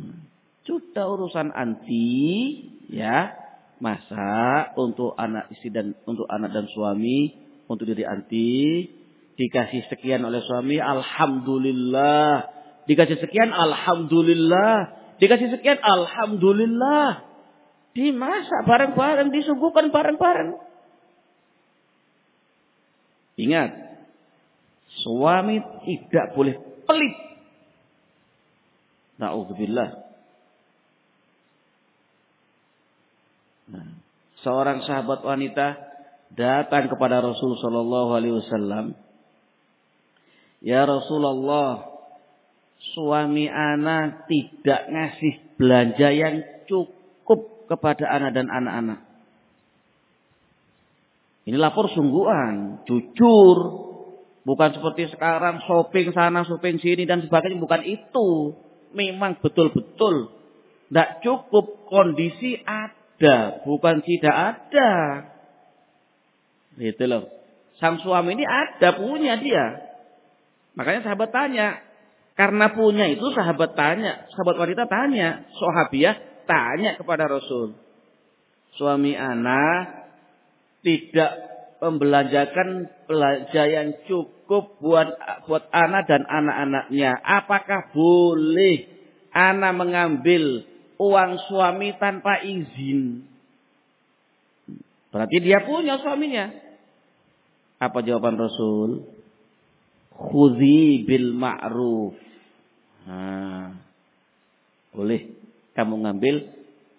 [0.00, 0.20] Hmm.
[0.64, 3.45] Sudah urusan anti, ya
[3.78, 7.36] masa untuk anak istri dan untuk anak dan suami,
[7.68, 8.88] untuk diri anti,
[9.36, 12.52] dikasih sekian oleh suami, alhamdulillah.
[12.86, 15.06] Dikasih sekian, alhamdulillah.
[15.16, 17.24] Dikasih sekian, Alhamdulillah.
[17.96, 20.60] Dimasak bareng-bareng, disuguhkan bareng-bareng.
[23.40, 23.70] Ingat,
[25.00, 27.16] suami tidak boleh pelit.
[29.16, 29.88] Na'udzubillah.
[33.72, 33.88] Nah,
[34.46, 35.74] seorang sahabat wanita
[36.38, 38.94] datang kepada Rasul Shallallahu Alaihi Wasallam.
[40.62, 41.90] Ya Rasulullah,
[42.94, 49.02] suami anak tidak ngasih belanja yang cukup kepada anak dan anak-anak.
[51.46, 53.58] Ini lapor sungguhan, jujur.
[54.46, 57.58] Bukan seperti sekarang shopping sana, shopping sini dan sebagainya.
[57.58, 58.54] Bukan itu.
[58.94, 60.30] Memang betul-betul.
[60.90, 61.86] Tidak cukup.
[61.86, 62.62] Kondisi.
[63.64, 64.92] Bukan tidak ada.
[66.76, 67.32] Gitu loh.
[67.80, 69.84] Sang suami ini ada, punya dia.
[70.76, 71.80] Makanya sahabat tanya,
[72.36, 77.76] karena punya itu sahabat tanya, sahabat wanita tanya, sahabiah tanya kepada Rasul.
[78.76, 80.08] Suami anak
[80.84, 81.32] tidak
[81.80, 85.08] membelanjakan belanja yang cukup buat
[85.48, 87.16] buat anak dan anak-anaknya.
[87.24, 88.84] Apakah boleh
[89.32, 90.64] anak mengambil
[90.96, 93.24] uang suami tanpa izin?
[95.12, 96.52] Berarti dia punya suaminya.
[97.80, 99.04] Apa jawaban Rasul?
[100.12, 102.16] Khudhi bil ma'ruf.
[104.96, 105.20] Boleh
[105.76, 106.34] kamu ngambil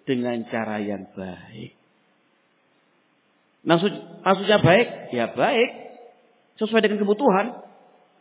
[0.06, 1.74] dengan cara yang baik.
[3.66, 3.92] Maksud,
[4.22, 5.12] maksudnya baik?
[5.12, 5.70] Ya baik.
[6.62, 7.68] Sesuai dengan kebutuhan.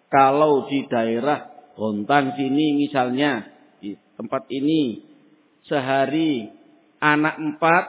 [0.10, 3.54] Kalau di daerah Bontang sini misalnya.
[3.78, 5.06] Di tempat ini.
[5.68, 6.50] Sehari
[7.04, 7.86] anak empat.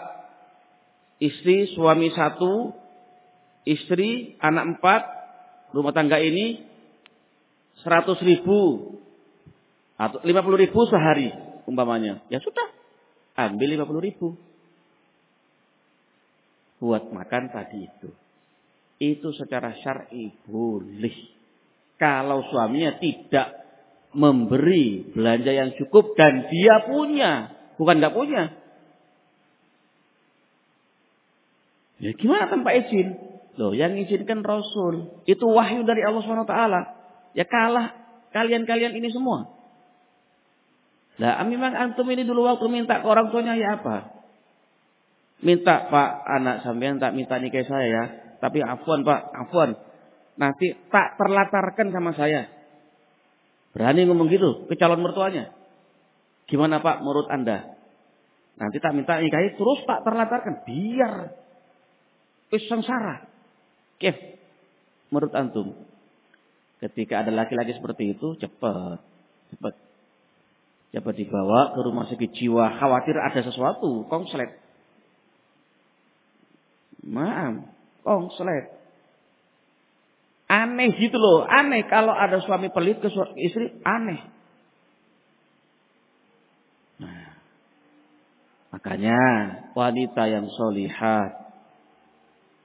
[1.23, 2.75] Istri suami satu.
[3.65, 5.03] Istri anak empat.
[5.73, 6.63] Rumah tangga ini.
[7.81, 8.95] Seratus ribu.
[9.99, 11.35] Atau lima puluh ribu sehari
[11.67, 12.23] umpamanya.
[12.31, 12.71] Ya sudah.
[13.39, 14.35] Ambil lima puluh ribu
[16.79, 18.11] buat makan tadi itu.
[18.99, 21.15] Itu secara syar'i boleh.
[21.99, 23.55] Kalau suaminya tidak
[24.15, 27.33] memberi belanja yang cukup dan dia punya,
[27.79, 28.43] bukan tidak punya.
[31.99, 33.19] Ya gimana tanpa izin?
[33.59, 35.19] Loh, yang izinkan Rasul.
[35.27, 36.55] Itu wahyu dari Allah SWT.
[37.35, 37.91] Ya kalah
[38.31, 39.51] kalian-kalian ini semua.
[41.19, 44.15] Lah, memang antum ini dulu waktu minta ke orang tuanya ya apa?
[45.43, 48.05] Minta Pak anak sampean tak minta nikah saya ya.
[48.39, 49.75] Tapi afwan Pak, afwan.
[50.39, 52.47] Nanti tak terlatarkan sama saya.
[53.75, 55.58] Berani ngomong gitu ke calon mertuanya.
[56.49, 57.77] Gimana Pak menurut Anda?
[58.59, 60.65] Nanti tak minta nikahi terus tak terlatarkan.
[60.67, 61.37] Biar.
[62.51, 63.29] Wis sengsara.
[64.01, 64.17] Kif.
[65.13, 65.77] Menurut antum.
[66.83, 68.99] Ketika ada laki-laki seperti itu cepat.
[69.55, 69.75] Cepat.
[70.89, 72.81] Cepat dibawa ke rumah sakit jiwa.
[72.81, 74.09] Khawatir ada sesuatu.
[74.09, 74.57] Konslet.
[77.09, 77.65] Maaf,
[78.05, 78.75] konslet.
[80.49, 84.21] Aneh gitu loh, aneh kalau ada suami pelit ke istri, aneh.
[87.05, 87.37] Nah,
[88.69, 89.21] makanya
[89.73, 91.31] wanita yang solihat,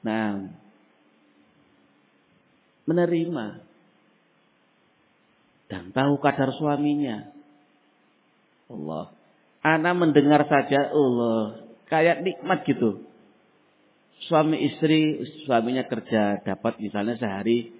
[0.04, 0.52] nah,
[2.84, 3.64] menerima
[5.72, 7.32] dan tahu kadar suaminya.
[8.68, 9.14] Allah,
[9.64, 13.14] anak mendengar saja Allah kayak nikmat gitu
[14.28, 17.76] suami istri, suaminya kerja dapat misalnya sehari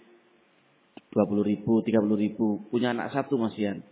[1.14, 2.66] 20 ribu, 30 ribu.
[2.68, 3.86] Punya anak satu masian.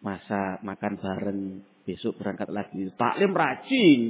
[0.00, 1.40] Masa makan bareng,
[1.86, 2.90] besok berangkat lagi.
[2.98, 4.00] Taklim rajin.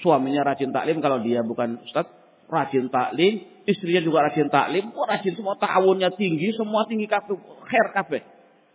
[0.00, 2.06] Suaminya rajin taklim kalau dia bukan ustaz.
[2.46, 3.42] Rajin taklim.
[3.66, 4.94] Istrinya juga rajin taklim.
[4.94, 6.54] Wah rajin semua tahunnya tinggi.
[6.54, 7.34] Semua tinggi kafe.
[7.66, 8.18] Khair kafe.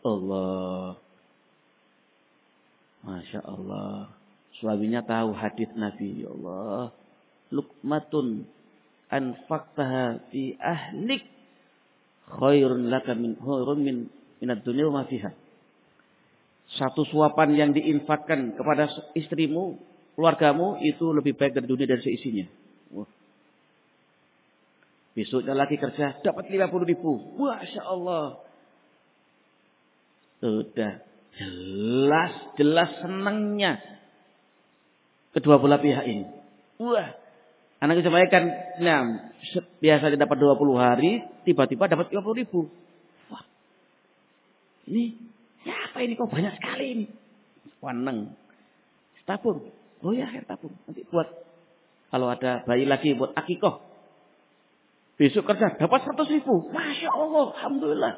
[0.04, 1.00] Allah.
[3.08, 4.12] Masya Allah.
[4.60, 6.28] Suaminya tahu hadis Nabi.
[6.28, 6.92] Ya Allah
[7.50, 8.46] lukmatun
[9.10, 11.26] anfaqtaha fi ahlik
[12.30, 13.98] khairun laka min khairun min
[14.38, 15.34] minad dunya wa fiha.
[16.80, 19.76] Satu suapan yang diinfakkan kepada istrimu,
[20.16, 22.48] keluargamu itu lebih baik dari dunia dan seisinya.
[22.96, 23.10] Wah.
[25.12, 27.36] Besoknya lagi kerja dapat 50 ribu.
[27.36, 28.40] Masya Allah.
[30.40, 31.04] Sudah
[31.36, 33.84] jelas jelas senangnya
[35.36, 36.26] kedua belah pihak ini.
[36.80, 37.12] Wah,
[37.80, 38.44] Anak sampaikan,
[38.84, 39.32] nah,
[39.80, 42.68] biasanya dapat 20 hari, tiba-tiba dapat 50 ribu.
[43.32, 43.40] Wah,
[44.84, 45.16] ini,
[45.68, 47.06] ya apa ini kok banyak sekali ini.
[47.80, 48.36] Waneng.
[49.30, 49.70] Tabung.
[50.02, 50.74] Oh ya, air tabung.
[50.90, 51.30] Nanti buat,
[52.10, 53.86] kalau ada bayi lagi buat akikoh.
[55.22, 56.72] Besok kerja dapat 100 ribu.
[56.74, 58.14] Masya Allah, Alhamdulillah.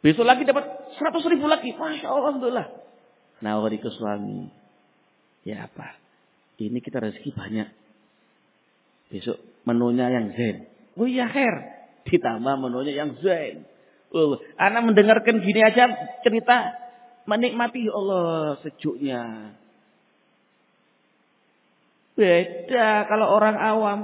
[0.00, 0.64] Besok lagi dapat
[0.96, 1.74] 100 ribu lagi.
[1.76, 2.66] Masya Allah, Alhamdulillah.
[3.42, 4.48] Nawari ke suami.
[5.44, 6.00] Ya apa?
[6.56, 7.68] Ini kita rezeki banyak
[9.12, 9.36] Besok
[9.68, 10.66] menunya yang zen.
[10.96, 11.56] Oh iya her.
[12.08, 13.68] Ditambah menunya yang zen.
[14.14, 15.90] Oh, anak mendengarkan gini aja
[16.22, 16.70] cerita
[17.26, 19.50] menikmati Allah sejuknya.
[22.14, 24.00] Beda kalau orang awam.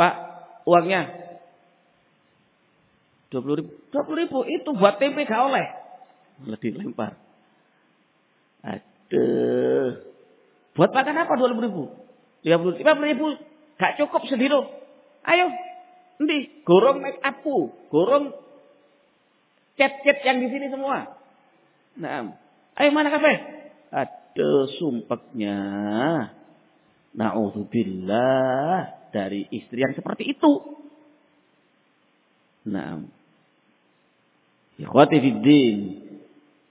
[0.00, 0.14] Pak,
[0.64, 1.12] uangnya
[3.28, 3.72] 20 ribu.
[3.92, 5.66] 20 ribu itu buat tempe gak oleh.
[6.48, 7.20] Lebih lempar.
[8.64, 10.00] Aduh.
[10.72, 11.92] Buat makan apa 20 ribu?
[12.48, 13.26] 50 50 ribu
[13.76, 14.56] gak cukup sendiri.
[15.28, 15.52] Ayo,
[16.18, 18.34] nanti gorong make upku, gorong
[19.78, 21.14] cat-cat yang di sini semua.
[21.98, 22.34] Nah,
[22.78, 23.32] ayo mana kafe?
[23.94, 25.58] Ada sumpeknya.
[27.14, 30.52] Nauzubillah dari istri yang seperti itu.
[32.68, 33.00] Nah,
[34.78, 35.78] Ikhwati fiddin.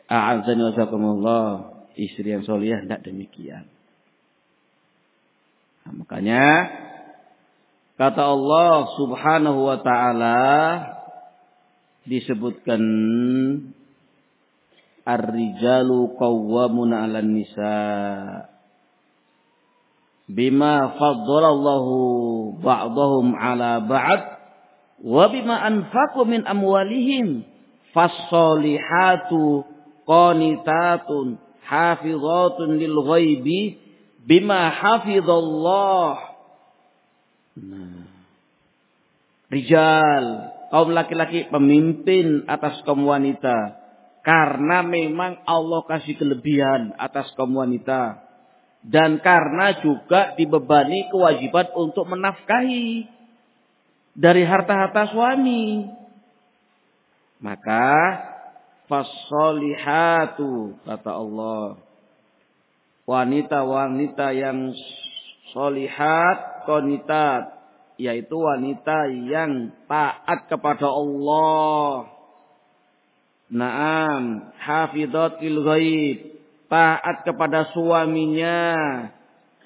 [0.07, 1.43] A'azani wa
[1.97, 3.67] Istri yang soliyah tidak demikian.
[5.83, 6.41] Nah, makanya
[7.97, 10.39] Kata Allah Subhanahu wa taala
[12.05, 12.81] disebutkan
[15.07, 17.79] Ar-rijalu qawwamuna 'alan nisa.
[20.27, 24.21] Bima faddalallahu ba'dahum 'ala ba'd
[25.01, 27.47] wa bima anfaqu min amwalihim
[27.95, 29.63] fas-solihatu
[30.03, 33.79] qanitatun hafizatun lil ghaibi
[34.27, 36.26] bima hafizallah
[37.57, 38.17] nah.
[39.47, 40.25] Rijal.
[40.67, 43.79] Kaum laki-laki pemimpin atas kaum wanita.
[44.19, 48.19] Karena memang Allah kasih kelebihan atas kaum wanita.
[48.83, 53.07] Dan karena juga dibebani kewajiban untuk menafkahi
[54.11, 55.87] dari harta-harta suami.
[57.39, 57.87] Maka
[58.91, 61.79] fasolihatu kata Allah.
[63.07, 64.75] Wanita-wanita yang
[65.55, 67.55] solihat konitat
[67.97, 72.17] yaitu wanita yang taat kepada Allah
[73.47, 76.17] Naam, hafidhatil ghaib,
[76.67, 78.75] taat kepada suaminya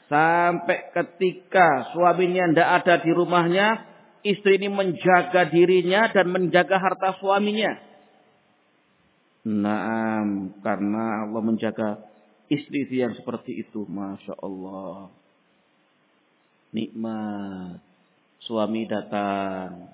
[0.06, 3.68] sampai ketika suaminya tidak ada di rumahnya,
[4.22, 7.74] istri ini menjaga dirinya dan menjaga harta suaminya.
[9.50, 12.06] Naam, karena Allah menjaga
[12.54, 15.10] istri yang seperti itu, masya Allah.
[16.72, 17.84] Nikmat,
[18.48, 19.92] suami datang,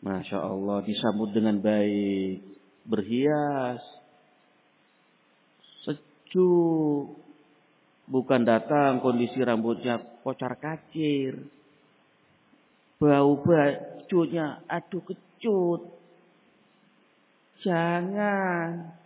[0.00, 2.40] masya Allah disambut dengan baik
[2.88, 3.84] berhias,
[5.84, 7.20] sejuk.
[8.08, 11.44] Bukan datang kondisi rambutnya kocar kacir.
[12.96, 15.92] Bau bajunya aduh kecut.
[17.60, 18.96] Jangan.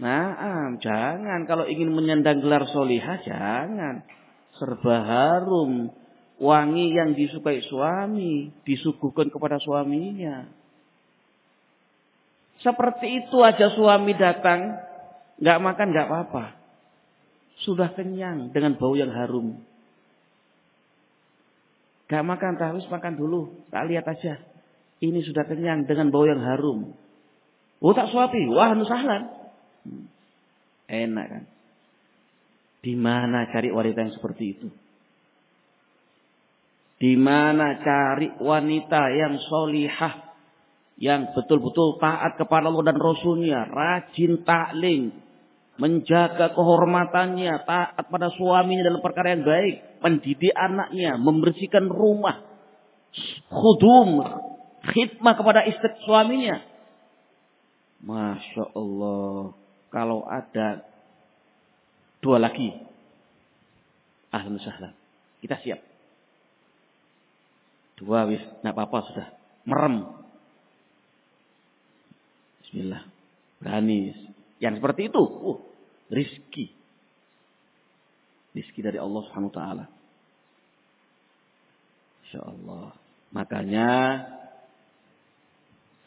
[0.00, 1.44] Nah, jangan.
[1.44, 4.00] Kalau ingin menyandang gelar solihah, jangan.
[4.62, 5.90] Serba harum.
[6.38, 8.54] Wangi yang disukai suami.
[8.62, 10.46] Disuguhkan kepada suaminya.
[12.62, 14.78] Seperti itu aja suami datang,
[15.42, 16.54] nggak makan nggak apa-apa.
[17.66, 19.58] Sudah kenyang dengan bau yang harum.
[22.06, 23.66] Gak makan, harus makan dulu.
[23.72, 24.36] Tak lihat aja.
[25.00, 26.92] Ini sudah kenyang dengan bau yang harum.
[27.82, 29.32] Oh tak suapi, wah nusahlan.
[29.82, 30.06] Hmm.
[30.86, 31.44] Enak kan.
[32.82, 34.68] Di mana cari wanita yang seperti itu?
[36.98, 40.34] Di mana cari wanita yang solihah
[41.02, 45.10] yang betul-betul taat kepada Allah dan Rasulnya, rajin taklim,
[45.82, 52.46] menjaga kehormatannya, taat pada suaminya dalam perkara yang baik, mendidik anaknya, membersihkan rumah,
[53.50, 54.22] khudum,
[54.94, 56.62] khidmah kepada istri suaminya.
[58.02, 59.54] Masya Allah,
[59.90, 60.91] kalau ada
[62.22, 62.70] dua lagi,
[64.30, 64.94] ahlan sahlan,
[65.42, 65.80] kita siap.
[67.98, 69.26] Dua wis, nggak apa-apa sudah,
[69.66, 70.22] merem,
[72.72, 73.04] Bismillah.
[73.60, 74.16] Berani.
[74.56, 75.20] Yang seperti itu.
[75.20, 75.60] Uh,
[76.08, 76.72] rizki.
[78.56, 79.86] Rizki dari Allah Subhanahu wa taala.
[82.32, 82.96] Allah.
[83.36, 83.88] Makanya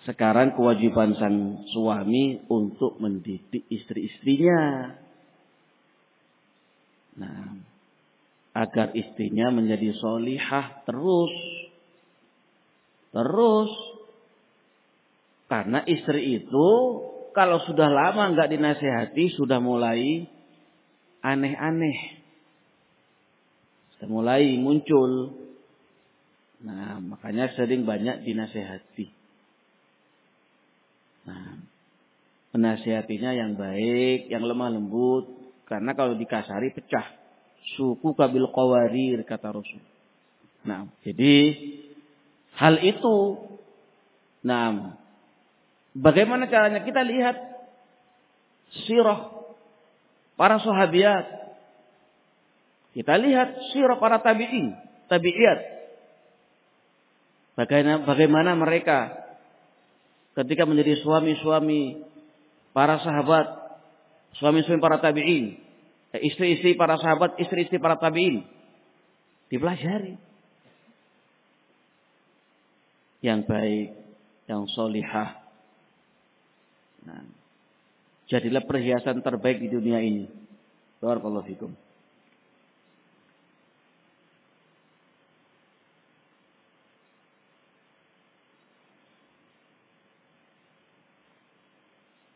[0.10, 4.90] sekarang kewajiban sang suami untuk mendidik istri-istrinya.
[7.22, 7.62] Nah,
[8.66, 11.34] agar istrinya menjadi solihah terus.
[13.14, 13.72] Terus
[15.46, 16.70] karena istri itu
[17.32, 20.26] kalau sudah lama nggak dinasehati sudah mulai
[21.22, 22.26] aneh-aneh.
[23.96, 25.42] Sudah mulai muncul.
[26.66, 29.08] Nah, makanya sering banyak dinasehati.
[31.26, 31.58] Nah,
[32.54, 35.30] menasehatinya yang baik, yang lemah lembut.
[35.66, 37.25] Karena kalau dikasari pecah.
[37.74, 39.82] Suku kabil qawarir kata Rasul.
[40.62, 41.58] Nah, jadi
[42.54, 43.42] hal itu
[44.46, 44.94] nah
[45.96, 46.84] Bagaimana caranya?
[46.84, 47.40] Kita lihat
[48.84, 49.32] sirah
[50.36, 51.56] para sahabiat.
[52.92, 54.76] Kita lihat sirah para tabi'in,
[55.08, 55.60] tabi'iyat.
[57.56, 59.16] Bagaimana, bagaimana mereka
[60.36, 62.04] ketika menjadi suami-suami
[62.76, 63.80] para sahabat,
[64.36, 65.64] suami-suami para tabi'in,
[66.22, 68.46] istri-istri para sahabat, istri-istri para tabi'in.
[69.50, 70.16] Dipelajari.
[73.26, 73.90] Yang baik,
[74.46, 75.46] yang solihah,
[77.06, 77.22] Nah,
[78.26, 80.26] jadilah perhiasan terbaik di dunia ini.
[80.98, 81.72] Barakallahu fikum.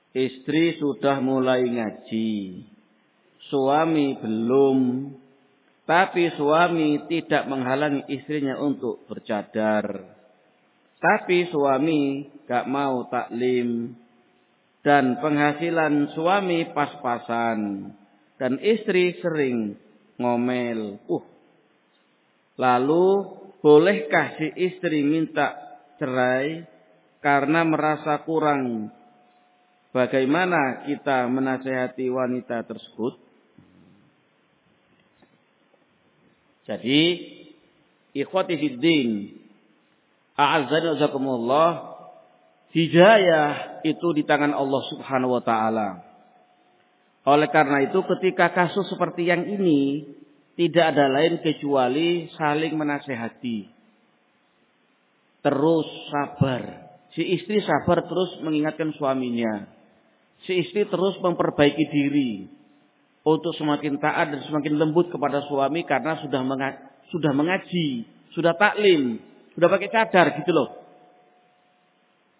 [0.09, 2.29] Istri sudah mulai ngaji.
[3.49, 4.79] Suami belum.
[5.89, 10.05] Tapi suami tidak menghalangi istrinya untuk bercadar.
[11.01, 13.97] Tapi suami gak mau taklim.
[14.85, 17.89] Dan penghasilan suami pas-pasan.
[18.37, 19.75] Dan istri sering
[20.21, 21.01] ngomel.
[21.09, 21.25] Uh.
[22.59, 23.07] Lalu
[23.63, 25.57] bolehkah si istri minta
[25.97, 26.67] cerai
[27.23, 28.93] karena merasa kurang?
[29.89, 33.28] Bagaimana kita menasehati wanita tersebut?
[36.69, 37.01] Jadi
[38.13, 39.33] ikhwati fiddin
[40.37, 41.97] a'azzani wazakumullah
[42.69, 46.05] hidayah itu di tangan Allah Subhanahu wa taala.
[47.25, 50.05] Oleh karena itu ketika kasus seperti yang ini
[50.53, 53.65] tidak ada lain kecuali saling menasehati.
[55.41, 56.85] Terus sabar.
[57.17, 59.65] Si istri sabar terus mengingatkan suaminya.
[60.45, 62.58] Si istri terus memperbaiki diri
[63.23, 66.79] untuk semakin taat dan semakin lembut kepada suami karena sudah mengaji,
[67.11, 67.89] sudah mengaji,
[68.31, 69.19] sudah taklim,
[69.55, 70.69] sudah pakai cadar gitu loh.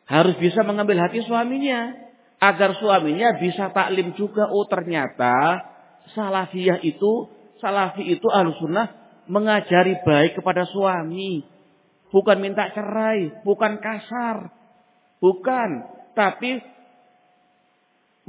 [0.10, 1.94] Harus bisa mengambil hati suaminya
[2.42, 4.50] agar suaminya bisa taklim juga.
[4.50, 5.68] Oh ternyata
[6.16, 7.30] salafiyah itu,
[7.62, 8.28] salafi itu
[8.58, 8.88] sunnah
[9.30, 11.46] mengajari baik kepada suami.
[12.10, 14.50] Bukan minta cerai, bukan kasar.
[15.22, 15.70] Bukan.
[16.18, 16.58] Tapi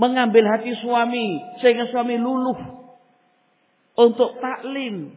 [0.00, 2.56] mengambil hati suami sehingga suami luluh
[4.00, 5.12] untuk taklim.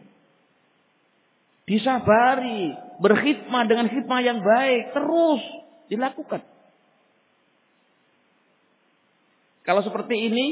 [1.63, 5.41] Disabari berkhidmah dengan khidmah yang baik terus
[5.88, 6.43] dilakukan.
[9.63, 10.45] Kalau seperti ini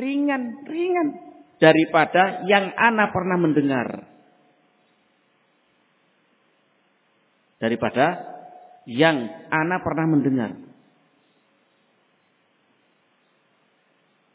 [0.00, 1.08] ringan ringan
[1.60, 4.08] daripada yang ana pernah mendengar.
[7.60, 8.06] Daripada
[8.88, 10.71] yang ana pernah mendengar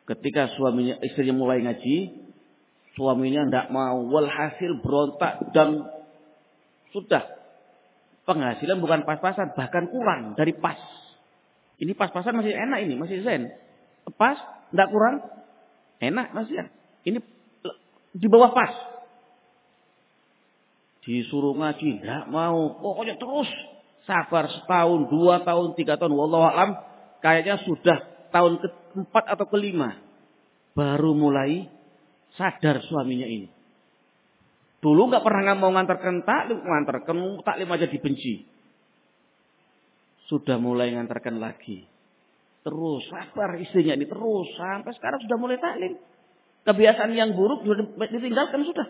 [0.07, 2.15] Ketika suaminya istrinya mulai ngaji,
[2.95, 5.83] suaminya tidak mau, walhasil berontak dan
[6.95, 7.27] sudah
[8.23, 10.79] penghasilan bukan pas-pasan, bahkan kurang dari pas.
[11.77, 13.51] Ini pas-pasan masih enak ini, masih zen.
[14.15, 14.39] Pas,
[14.71, 15.27] tidak kurang,
[15.99, 16.55] enak masih.
[16.55, 16.65] Ya.
[17.03, 17.19] Ini
[18.15, 18.73] di bawah pas.
[21.03, 22.79] Disuruh ngaji, tidak mau.
[22.79, 23.47] Pokoknya terus
[24.07, 26.15] sabar setahun, dua tahun, tiga tahun.
[26.15, 26.79] Wallahualam,
[27.19, 29.97] kayaknya sudah tahun keempat atau kelima
[30.77, 31.65] baru mulai
[32.37, 33.49] sadar suaminya ini.
[34.77, 38.45] Dulu nggak pernah mau ngantarkan taklim, ngantarkan taklim aja dibenci.
[40.29, 41.89] Sudah mulai ngantarkan lagi.
[42.61, 45.97] Terus sabar istrinya ini terus sampai sekarang sudah mulai taklim.
[46.67, 48.87] Kebiasaan yang buruk sudah ditinggalkan sudah.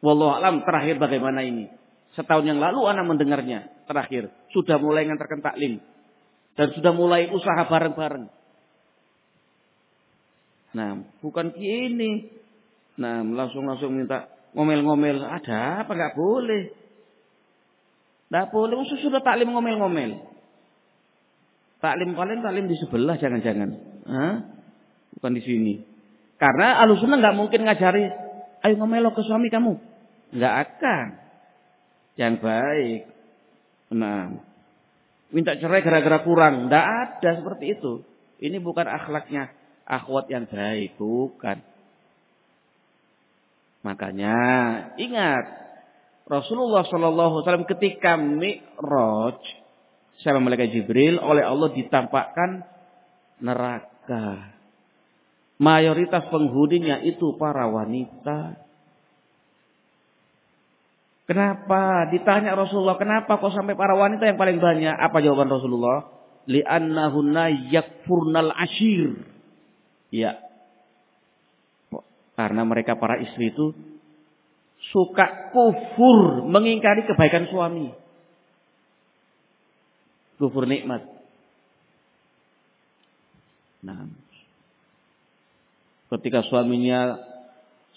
[0.00, 1.70] Wallahu alam terakhir bagaimana ini?
[2.16, 5.82] Setahun yang lalu anak mendengarnya terakhir sudah mulai ngantarkan taklim
[6.54, 8.30] dan sudah mulai usaha bareng-bareng.
[10.74, 10.90] Nah,
[11.22, 12.30] bukan gini.
[12.98, 15.22] Nah, langsung-langsung minta ngomel-ngomel.
[15.22, 15.92] Ada apa?
[15.94, 16.70] Gak boleh.
[18.30, 18.74] Gak boleh.
[18.82, 20.18] Usus sudah taklim ngomel-ngomel.
[21.78, 23.70] Taklim kalian taklim di sebelah jangan-jangan.
[25.18, 25.74] Bukan di sini.
[26.38, 28.04] Karena alusunah nggak mungkin ngajari.
[28.66, 29.78] Ayo ngomel ke suami kamu.
[30.34, 31.06] Nggak akan.
[32.18, 33.00] Yang baik.
[33.94, 34.42] Nah,
[35.34, 36.70] minta cerai gara-gara kurang.
[36.70, 38.06] Tidak ada seperti itu.
[38.38, 39.50] Ini bukan akhlaknya
[39.82, 41.58] akhwat yang baik, bukan.
[43.84, 44.38] Makanya
[44.96, 45.44] ingat
[46.24, 49.44] Rasulullah Shallallahu Alaihi ketika Mi'raj
[50.24, 52.64] sama malaikat Jibril oleh Allah ditampakkan
[53.44, 54.56] neraka.
[55.60, 58.63] Mayoritas penghuninya itu para wanita.
[61.24, 62.12] Kenapa?
[62.12, 64.92] Ditanya Rasulullah, kenapa kok sampai para wanita yang paling banyak?
[64.92, 66.12] Apa jawaban Rasulullah?
[66.44, 69.24] Li'annahunna yakfurnal ashir.
[70.12, 70.36] Ya.
[72.36, 73.72] Karena mereka para istri itu
[74.92, 77.96] suka kufur, mengingkari kebaikan suami.
[80.36, 81.08] Kufur nikmat.
[83.80, 84.08] Nah,
[86.12, 87.16] ketika suaminya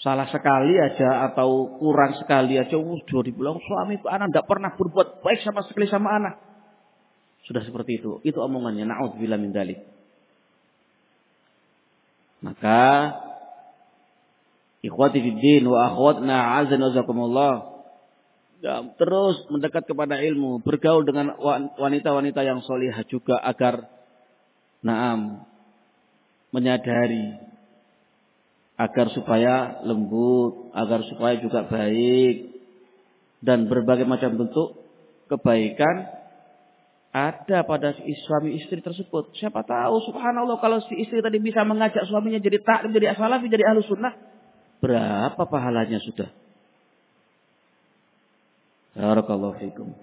[0.01, 5.25] salah sekali aja atau kurang sekali aja, uh, sudah suami itu anak tidak pernah berbuat
[5.25, 6.35] baik sama sekali sama anak.
[7.47, 8.19] Sudah seperti itu.
[8.27, 8.83] Itu omongannya.
[8.83, 9.79] Na'udzubillah min dalik.
[12.43, 13.17] Maka
[14.85, 17.77] ikhwati fiddin wa akhwatna azan wazakumullah
[18.97, 21.37] terus mendekat kepada ilmu, bergaul dengan
[21.77, 23.85] wanita-wanita yang solihah juga agar
[24.81, 25.45] naam
[26.49, 27.37] menyadari
[28.77, 32.53] agar supaya lembut, agar supaya juga baik
[33.41, 34.77] dan berbagai macam bentuk
[35.33, 36.13] kebaikan
[37.09, 39.33] ada pada suami istri tersebut.
[39.41, 43.65] Siapa tahu subhanallah kalau si istri tadi bisa mengajak suaminya jadi taklim, jadi asalafi, jadi
[43.73, 44.13] ahlu sunnah.
[44.77, 46.29] Berapa pahalanya sudah?
[48.93, 49.97] Barakallahu fikum.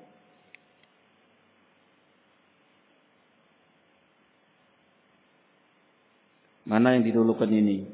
[6.67, 7.94] Mana yang didulukan ini?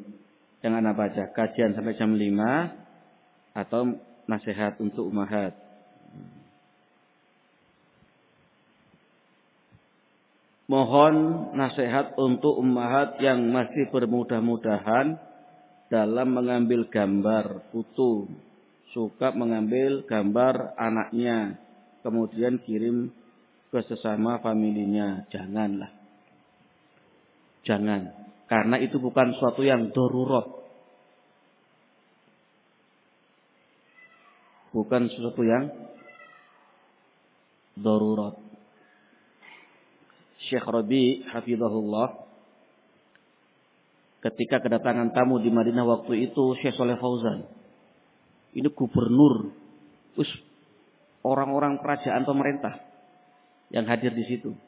[0.60, 1.24] Yang anak baca.
[1.32, 3.96] Kajian sampai jam 5 atau
[4.28, 5.56] nasihat untuk umahat.
[10.70, 15.18] Mohon nasihat untuk umahat yang masih bermudah-mudahan
[15.90, 18.30] dalam mengambil gambar foto.
[18.94, 21.58] Suka mengambil gambar anaknya.
[22.06, 23.10] Kemudian kirim
[23.74, 25.26] ke sesama familinya.
[25.34, 25.90] Janganlah.
[27.66, 28.29] Jangan.
[28.50, 30.42] Karena itu bukan suatu yang darurat.
[34.74, 35.70] Bukan sesuatu yang
[37.78, 38.34] darurat.
[40.50, 42.26] Syekh Rabi hafizahullah
[44.26, 47.46] ketika kedatangan tamu di Madinah waktu itu Syekh Soleh Fauzan.
[48.50, 49.54] Ini gubernur,
[50.18, 50.30] us
[51.22, 52.82] orang-orang kerajaan pemerintah
[53.70, 54.58] yang hadir di situ.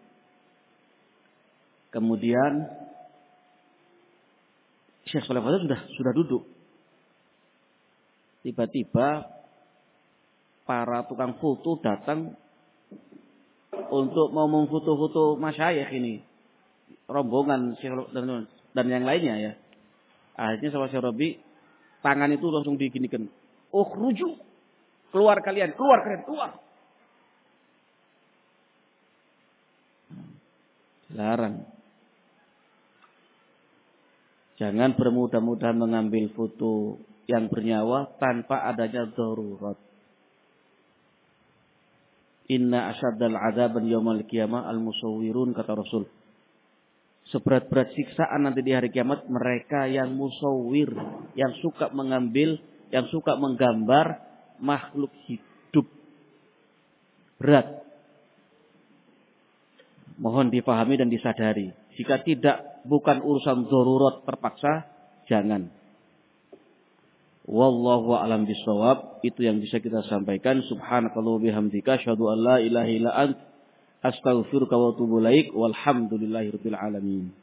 [1.90, 2.70] Kemudian
[5.12, 6.42] Syekh Fauzan sudah sudah duduk.
[8.40, 9.28] Tiba-tiba
[10.64, 12.32] para tukang foto datang
[13.92, 16.24] untuk mau memfoto-foto masyayikh ini.
[17.12, 17.76] Rombongan
[18.16, 19.52] dan, dan yang lainnya ya.
[20.32, 21.28] Akhirnya sama Syekh Robi,
[22.00, 23.28] tangan itu langsung diginikan.
[23.68, 24.40] Oh rujuk.
[25.12, 26.50] Keluar kalian, keluar kalian, keluar.
[31.12, 31.71] Larang.
[34.62, 39.74] Jangan bermudah-mudahan mengambil foto yang bernyawa tanpa adanya darurat.
[42.46, 46.06] Inna asyaddal azaban yawmal qiyamah al-musawwirun kata Rasul.
[47.34, 50.94] Seberat-berat siksaan nanti di hari kiamat mereka yang musawwir,
[51.34, 52.62] yang suka mengambil,
[52.94, 54.22] yang suka menggambar
[54.62, 55.90] makhluk hidup.
[57.42, 57.82] Berat.
[60.22, 61.74] Mohon dipahami dan disadari.
[61.98, 64.86] Jika tidak bukan urusan darurat terpaksa,
[65.26, 65.70] jangan.
[67.42, 69.18] Wallahu a'lam bisawab.
[69.26, 70.62] Itu yang bisa kita sampaikan.
[70.62, 71.98] Subhanakallah bihamdika.
[71.98, 73.36] Asyhadu an la ilaha illa ant.
[74.02, 75.50] Astaghfiruka wa atubu ilaik.
[75.50, 77.34] Walhamdulillahirabbil alamin.